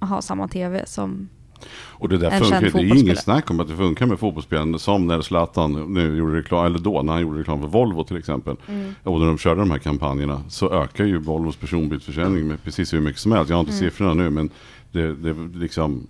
[0.04, 1.28] ha samma tv som...
[1.74, 2.60] Och det där En funkar.
[2.60, 4.78] Det är inget snack om att det funkar med fotbollsspelare.
[4.78, 8.16] Som när Zlatan nu gjorde reklam, eller då när han gjorde reklam för Volvo till
[8.16, 8.56] exempel.
[8.68, 8.94] Mm.
[9.02, 13.00] Och när de körde de här kampanjerna så ökar ju Volvos personbilsförsäljning med precis hur
[13.00, 13.50] mycket som helst.
[13.50, 13.80] Jag har inte Mm.
[13.80, 14.50] siffrorna nu men
[14.92, 16.06] det, det liksom,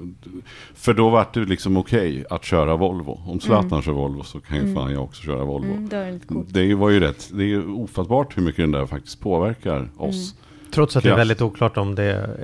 [0.74, 3.20] för då var det liksom okej att köra Volvo.
[3.26, 5.72] Om Zlatan kör Volvo så kan ju fan jag också köra Volvo.
[5.72, 6.66] Mm, det.
[6.66, 10.34] Det var ju rätt, det är ofattbart hur mycket den där faktiskt påverkar oss.
[10.70, 12.40] Trots att det är väldigt oklart om, det,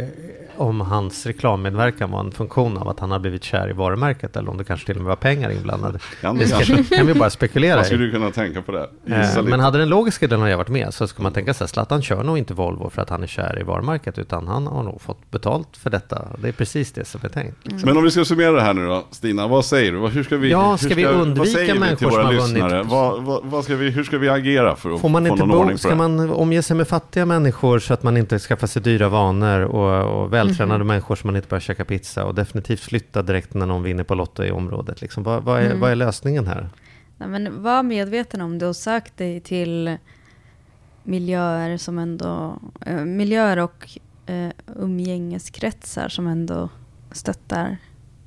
[0.61, 4.51] om hans reklammedverkan var en funktion av att han har blivit kär i varumärket eller
[4.51, 5.99] om det kanske till och med var pengar inblandade.
[6.21, 7.87] Kan Det ska, kan vi bara spekulera Man i.
[7.87, 8.89] skulle ju kunna tänka på det.
[9.07, 9.43] Eh.
[9.43, 12.23] Men hade den logiska delen varit med så skulle man tänka sig att Zlatan kör
[12.23, 15.31] nog inte Volvo för att han är kär i varumärket utan han har nog fått
[15.31, 16.25] betalt för detta.
[16.43, 17.85] Det är precis det som är tänkt.
[17.85, 19.99] Men om vi ska summera det här nu då, Stina, vad säger du?
[19.99, 22.71] Hur ska vi, Ja, hur ska vi undvika människor som har lyssnare?
[22.73, 22.87] vunnit?
[22.93, 25.45] Vad, vad, vad ska vi, hur ska vi agera för att Får man få inte
[25.47, 25.95] någon ordning bo, på ska det?
[25.95, 30.23] man omge sig med fattiga människor så att man inte skaffar sig dyra vanor och,
[30.23, 33.83] och vältränade människor så man inte börjar käka pizza och definitivt flytta direkt när någon
[33.83, 35.01] vinner på Lotto i området.
[35.01, 35.81] Liksom, vad, vad, är, Mm.
[35.81, 36.69] vad är lösningen här?
[37.17, 39.97] Nej, men var medveten om det och sök dig till
[41.03, 46.69] miljöer som ändå, eh, miljöer och eh, umgängeskretsar som ändå
[47.13, 47.77] stöttar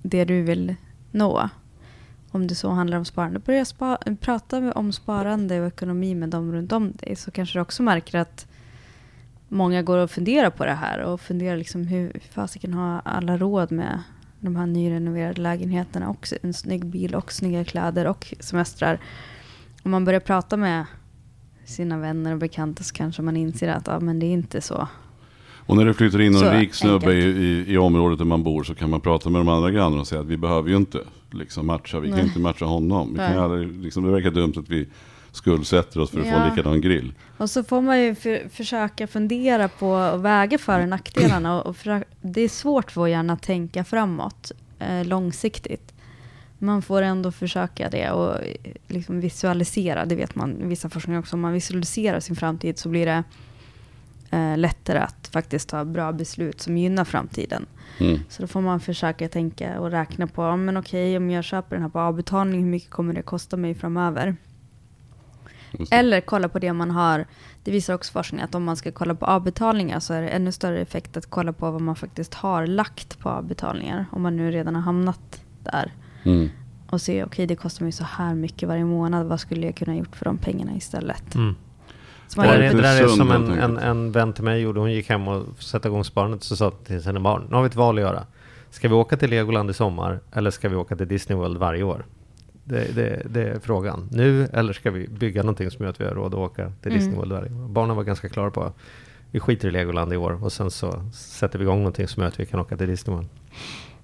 [0.02, 0.76] det du vill
[1.12, 1.50] nå.
[2.32, 3.40] Om det så handlar om sparande.
[3.40, 7.62] Börja spa, prata om sparande och ekonomi med dem runt om dig så kanske du
[7.62, 8.48] också märker att
[9.54, 13.72] många går och funderar på det här och funderar liksom hur fasiken har alla råd
[13.72, 14.04] med
[14.40, 19.00] de här nyrenoverade lägenheterna och en snygg bil och snygga kläder och semestrar.
[19.84, 20.86] Om man börjar prata med
[21.66, 24.88] sina vänner och bekanta så kanske man inser att ja, men det är inte så.
[25.66, 28.64] Och när det flyttar in en rik snubbe i, i, i området där man bor
[28.64, 31.00] så kan man prata med de andra grannarna och säga att vi behöver ju inte
[31.32, 32.28] liksom matcha, vi kan Nej.
[32.28, 33.10] inte matcha honom.
[33.12, 34.88] Vi kan aldrig, liksom, det verkar dumt att vi
[35.34, 36.44] skuldsätter oss för att få Ja.
[36.44, 37.14] en likadan grill.
[37.38, 41.60] Och så får man ju för, försöka fundera på och väga för och nackdelarna.
[41.62, 45.94] Och, och försöka, det är svårt för gärna att tänka framåt eh, långsiktigt.
[46.58, 48.38] Man får ändå försöka det och
[48.88, 50.06] liksom visualisera.
[50.06, 51.36] Det vet man i vissa forskningar också.
[51.36, 53.24] Om man visualiserar sin framtid så blir det
[54.32, 57.66] eh, lättare att faktiskt ta bra beslut som gynnar framtiden.
[58.00, 58.20] Mm.
[58.30, 61.84] Så då får man försöka tänka och räkna på, men okej om jag köper den
[61.84, 64.36] här på avbetalning, hur mycket kommer det kosta mig framöver?
[65.92, 67.26] Eller kolla på det man har.
[67.64, 70.52] Det visar också forskning att om man ska kolla på avbetalningar så är det ännu
[70.52, 74.06] större effekt att kolla på vad man faktiskt har lagt på avbetalningar.
[74.12, 75.92] Om man nu redan har hamnat där.
[76.24, 76.50] Mm.
[76.90, 79.28] Och se, okej det kostar mig så här mycket varje månad.
[79.28, 81.36] Vad skulle jag kunna gjort för de pengarna istället?
[81.36, 81.56] Mm.
[82.36, 84.80] Det, där, det där är som en, en, en vän till mig gjorde.
[84.80, 87.48] Hon gick hem och satte igång sparandet så sa till sina barn.
[87.50, 88.26] Nu har vi ett val att göra.
[88.70, 91.84] Ska vi åka till Legoland i sommar eller ska vi åka till Disney World varje
[91.84, 92.06] år?
[92.66, 94.10] Det, det, det är frågan.
[94.12, 96.92] Nu eller ska vi bygga någonting som gör att vi har råd att åka till
[96.92, 97.00] Mm.
[97.00, 97.68] Disney World varje år?
[97.70, 98.72] Barnen var ganska klara på
[99.32, 102.28] vi skiter i Legoland i år och sen så sätter vi igång någonting som gör
[102.28, 103.30] att vi kan åka till Disney World.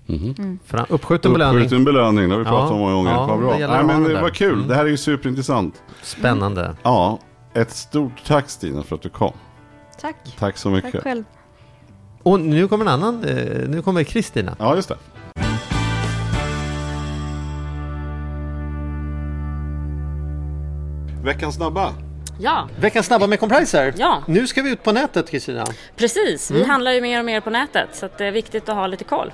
[0.06, 0.60] Mhm.
[0.66, 1.56] För uppskjuten belöning.
[1.64, 3.12] Uppskjuten belöning, det har vi Ja, pratat om många gånger.
[3.12, 3.58] ja, vad bra.
[3.58, 4.68] Nej, men det var kul, Mm.
[4.68, 5.84] det här är ju superintressant.
[6.04, 6.76] Spännande.
[6.84, 7.20] Ja,
[7.54, 9.34] ett stort tack Stina för att du kom.
[10.02, 10.16] Tack.
[10.40, 10.92] Tack så mycket.
[10.92, 11.24] Tack själv.
[12.24, 13.24] Och nu kommer en annan.
[13.24, 14.56] eh, Nu kommer Kristina.
[14.60, 14.96] Ja, just det.
[21.24, 21.94] Veckans snabba.
[22.40, 23.94] Ja, Veckans snabba med Compriser.
[23.98, 24.24] Ja.
[24.28, 25.66] Nu ska vi ut på nätet Kristina.
[25.96, 26.52] precis.
[26.52, 28.88] Vi handlar ju mer och mer på nätet så att det är viktigt att ha
[28.88, 29.32] lite koll.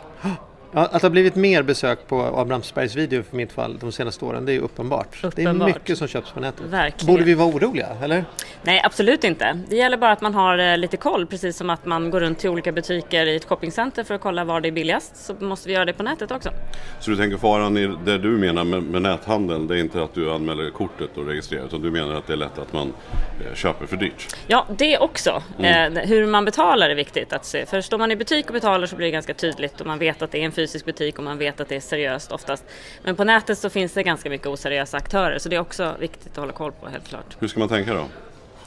[0.78, 4.26] Ja, att det har blivit mer besök på Abrahamsbergs video för mitt fall de senaste
[4.26, 5.08] åren, det är uppenbart.
[5.22, 5.68] Det är Uppenbart.
[5.68, 6.62] mycket som köps på nätet.
[6.70, 7.14] Verkligen.
[7.14, 8.26] Borde vi vara oroliga, eller?
[8.64, 9.60] Nej, absolut inte.
[9.70, 12.40] Det gäller bara att man har eh, lite koll, precis som att man går runt
[12.40, 15.18] till olika butiker i ett shoppingcenter för att kolla var det är billigast.
[15.18, 16.50] Så måste vi göra det på nätet också.
[17.00, 20.14] Så du tänker faran i det du menar med, med näthandeln, det är inte att
[20.14, 22.94] du anmäler kortet och registrerar, utan du menar att det är lätt att man
[23.46, 24.36] eh, köper för dyrt?
[24.48, 25.44] Ja, det också.
[25.60, 27.66] Eh, hur man betalar är viktigt att se.
[27.66, 30.22] För står man i butik och betalar så blir det ganska tydligt och man vet
[30.22, 32.64] att det är en fysisk butik och man vet att det är seriöst oftast.
[33.04, 36.32] Men på nätet så finns det ganska mycket oseriösa aktörer så det är också viktigt
[36.32, 37.38] att hålla koll på helt klart.
[37.40, 38.06] Hur ska man tänka då?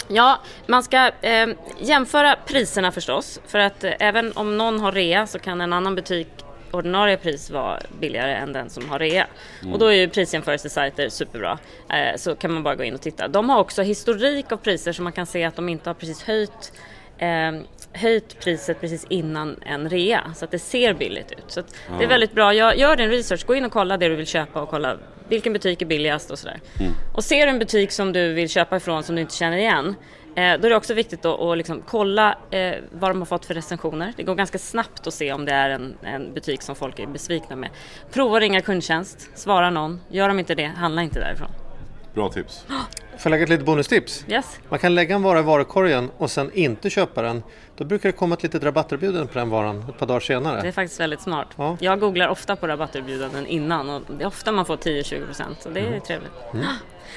[0.08, 1.48] Ja, man ska eh,
[1.80, 3.40] jämföra priserna förstås.
[3.46, 6.28] För att eh, även om någon har rea så kan en annan butik
[6.70, 9.26] ordinarie pris vara billigare än den som har rea.
[9.72, 11.58] Och då är ju prisjämförelsesajter superbra.
[11.90, 13.28] Eh, så kan man bara gå in och titta.
[13.28, 16.22] De har också historik av priser så man kan se att de inte har precis
[16.22, 16.72] höjt
[17.18, 17.52] eh,
[17.92, 21.44] höjt priset precis innan en rea så att det ser billigt ut.
[21.46, 22.54] Så att det är väldigt bra.
[22.54, 24.96] Gör, gör din research, gå in och kolla det du vill köpa och kolla
[25.28, 26.60] vilken butik är billigast och sådär.
[27.14, 29.94] Och ser du en butik som du vill köpa ifrån som du inte känner igen
[30.34, 33.46] eh, då är det också viktigt att att liksom kolla eh, vad de har fått
[33.46, 34.12] för recensioner.
[34.16, 37.06] Det går ganska snabbt att se om det är en, en butik som folk är
[37.06, 37.70] besvikna med.
[38.12, 40.00] Prova att ringa kundtjänst, svara någon.
[40.08, 41.50] Gör de inte det, handla inte därifrån.
[42.18, 42.64] Bra tips.
[42.68, 42.76] Får
[43.22, 44.24] jag lägga ett litet bonustips?
[44.28, 44.58] Yes.
[44.68, 47.42] Man kan lägga en vara i varukorgen och sen inte köpa den.
[47.76, 50.60] Då brukar det komma ett litet rabatterbjudande på den varan ett par dagar senare.
[50.62, 51.48] Det är faktiskt väldigt smart.
[51.56, 51.76] Ja.
[51.80, 55.80] Jag googlar ofta på rabatterbjudanden innan och det är ofta man får 10-20% så det
[55.80, 56.00] är Mm.
[56.00, 56.32] trevligt.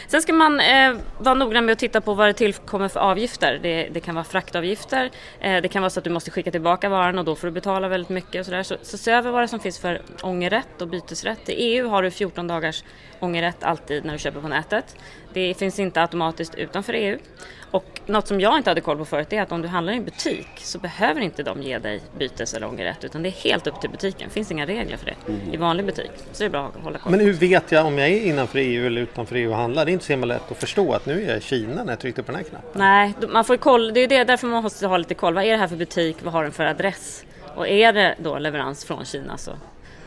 [0.08, 3.60] Sen ska man eh, vara noggrann med att titta på vad det tillkommer för avgifter.
[3.62, 6.90] Det, det kan vara fraktavgifter, eh, det kan vara så att du måste skicka tillbaka
[6.90, 8.64] varan och då får du betala väldigt mycket och sådär.
[8.64, 11.50] Så, så se över vad det som finns för ångerrätt och bytesrätt.
[11.50, 12.84] I EU har du 14 dagars
[13.20, 14.96] ångerrätt alltid när du köper på nätet.
[15.34, 17.18] Det finns inte automatiskt utanför EU.
[17.72, 19.98] Och något som jag inte hade koll på förut är att om du handlar i
[19.98, 23.68] en butik så behöver inte de ge dig bytes eller ångerrätt utan det är helt
[23.68, 24.28] upp till butiken.
[24.28, 25.16] Det finns inga regler för det
[25.54, 26.12] i vanlig butik.
[26.32, 27.12] Så det är bra att hålla koll.
[27.12, 29.86] Men hur vet jag om jag är innanför EU eller utanför EU och handlar?
[29.86, 31.92] Det är inte så himla lätt att förstå att nu är jag i Kina när
[31.92, 32.70] jag tryckte på den här knappen.
[32.74, 33.94] Nej, man får koll.
[33.94, 35.34] Det är det, därför man måste ha lite koll.
[35.34, 36.18] Vad är det här för butik?
[36.24, 37.24] Vad har den för adress?
[37.56, 39.52] Och är det då leverans från Kina så,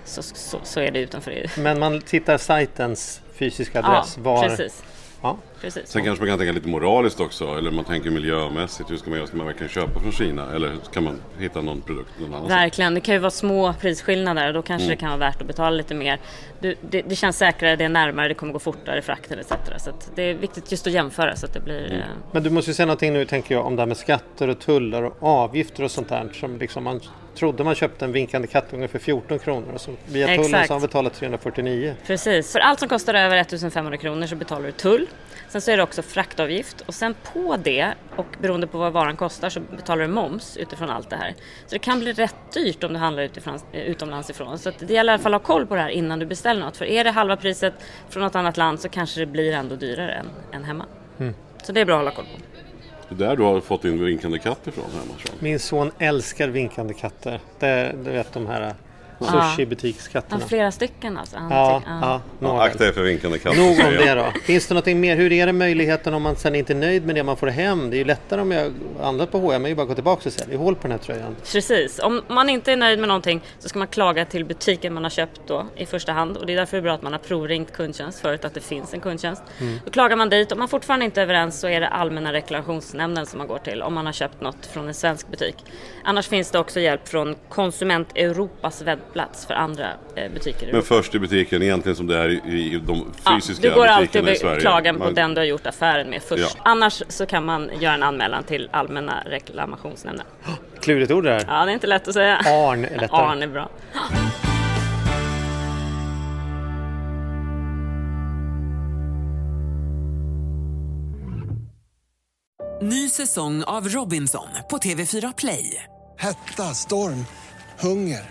[0.05, 1.49] så, så, så är det utanför EU.
[1.59, 4.15] Men man tittar sajtens fysiska adress.
[4.17, 4.49] Ja, var...
[4.49, 4.83] precis.
[5.25, 5.37] Ja.
[5.61, 5.89] precis.
[5.89, 8.91] Sen kanske man kan tänka lite moraliskt också, eller man tänker miljömässigt.
[8.91, 9.27] Hur ska man göra?
[9.27, 10.53] Ska man verkligen köpa från Kina?
[10.55, 12.53] Eller kan man hitta någon produkt någon annanstans?
[12.61, 15.47] Verkligen, det kan ju vara små prisskillnader och då kanske det kan vara värt att
[15.47, 16.21] betala lite mer.
[16.61, 19.53] Du, det, det känns säkrare, det är närmare, det kommer gå fortare i frakten etc.
[19.79, 21.93] Så att det är viktigt just att jämföra så att det blir...
[21.93, 21.99] eh,
[22.33, 24.59] Men du måste ju säga någonting nu tänker jag om det här med skatter och
[24.59, 26.29] tullar och avgifter och sånt där.
[26.33, 27.01] Som liksom man
[27.35, 30.67] trodde man köpte en vinkande kattunge för 14 kronor och så via tullen Exakt.
[30.67, 31.95] så har man betalat 349.
[32.07, 35.07] Precis, för allt som kostar över 1500 kronor så betalar du tull.
[35.49, 39.17] Sen så är det också fraktavgift och sen på det och beroende på vad varan
[39.17, 41.35] kostar så betalar du moms utifrån allt det här.
[41.67, 44.59] Så det kan bli rätt dyrt om du handlar utifrån, eh, utomlands ifrån.
[44.59, 46.61] Så det gäller i alla fall att ha koll på det här innan du beställer
[46.61, 46.77] något.
[46.77, 47.75] För är det halva priset
[48.09, 50.85] från något annat land så kanske det blir ändå dyrare än, än hemma.
[51.63, 52.54] Så det är bra att hålla koll på.
[53.19, 55.15] Det är där du har fått din vinkande katt ifrån hemma.
[55.41, 57.41] Min son älskar vinkande katter.
[57.59, 58.75] Det, du vet de här
[59.19, 60.41] Ja, sushi-butikskatterna.
[60.49, 61.37] flera stycken alltså.
[61.37, 63.57] Han Ja, tyck- ja, Ja, akta er för vinkande katt.
[63.57, 64.27] Nog om det då.
[64.45, 65.17] Finns det någonting mer?
[65.17, 67.91] Hur är det möjligheten om man sen inte är nöjd med det man får hem?
[67.91, 69.53] Det är ju lättare om jag handlat på H&M.
[69.63, 71.37] Jag är ju bara gå tillbaka och säga det är hål på den här tröjan.
[71.53, 71.99] Precis.
[71.99, 75.11] Om man inte är nöjd med någonting så ska man klaga till butiken man har
[75.11, 76.37] köpt då i första hand.
[76.37, 78.61] Och det är därför det är bra att man har provringt kundtjänst förut, att det
[78.61, 79.43] finns en kundtjänst.
[79.85, 80.53] Då klagar man dit.
[80.53, 83.83] Om man fortfarande inte är överens så är det Allmänna reklamationsnämnden som man går till
[83.83, 85.55] om man har köpt något från en svensk butik.
[86.05, 89.87] Annars finns det också hjälp från Konsument Europas webbplats för andra
[90.17, 90.69] eh, butiker.
[90.69, 93.75] i Men först i butiken egentligen som det är i, i de Ja, fysiska du
[93.75, 94.61] går alltid butikerna i Sverige.
[94.61, 96.57] klagar på Man- den du har gjort affären med först.
[96.57, 96.61] Ja.
[96.65, 100.27] Annars så kan man göra en anmälan till Allmänna reklamationsnämnden.
[100.81, 101.45] Klurigt ord det här.
[101.49, 102.37] Ja, det är inte lätt att säga.
[102.37, 103.23] Arn är lättare.
[103.23, 103.69] Arn är bra.
[112.83, 115.85] Ny säsong av Robinson på TV4 Play.
[116.19, 117.27] Hetta, storm,
[117.81, 118.31] hunger.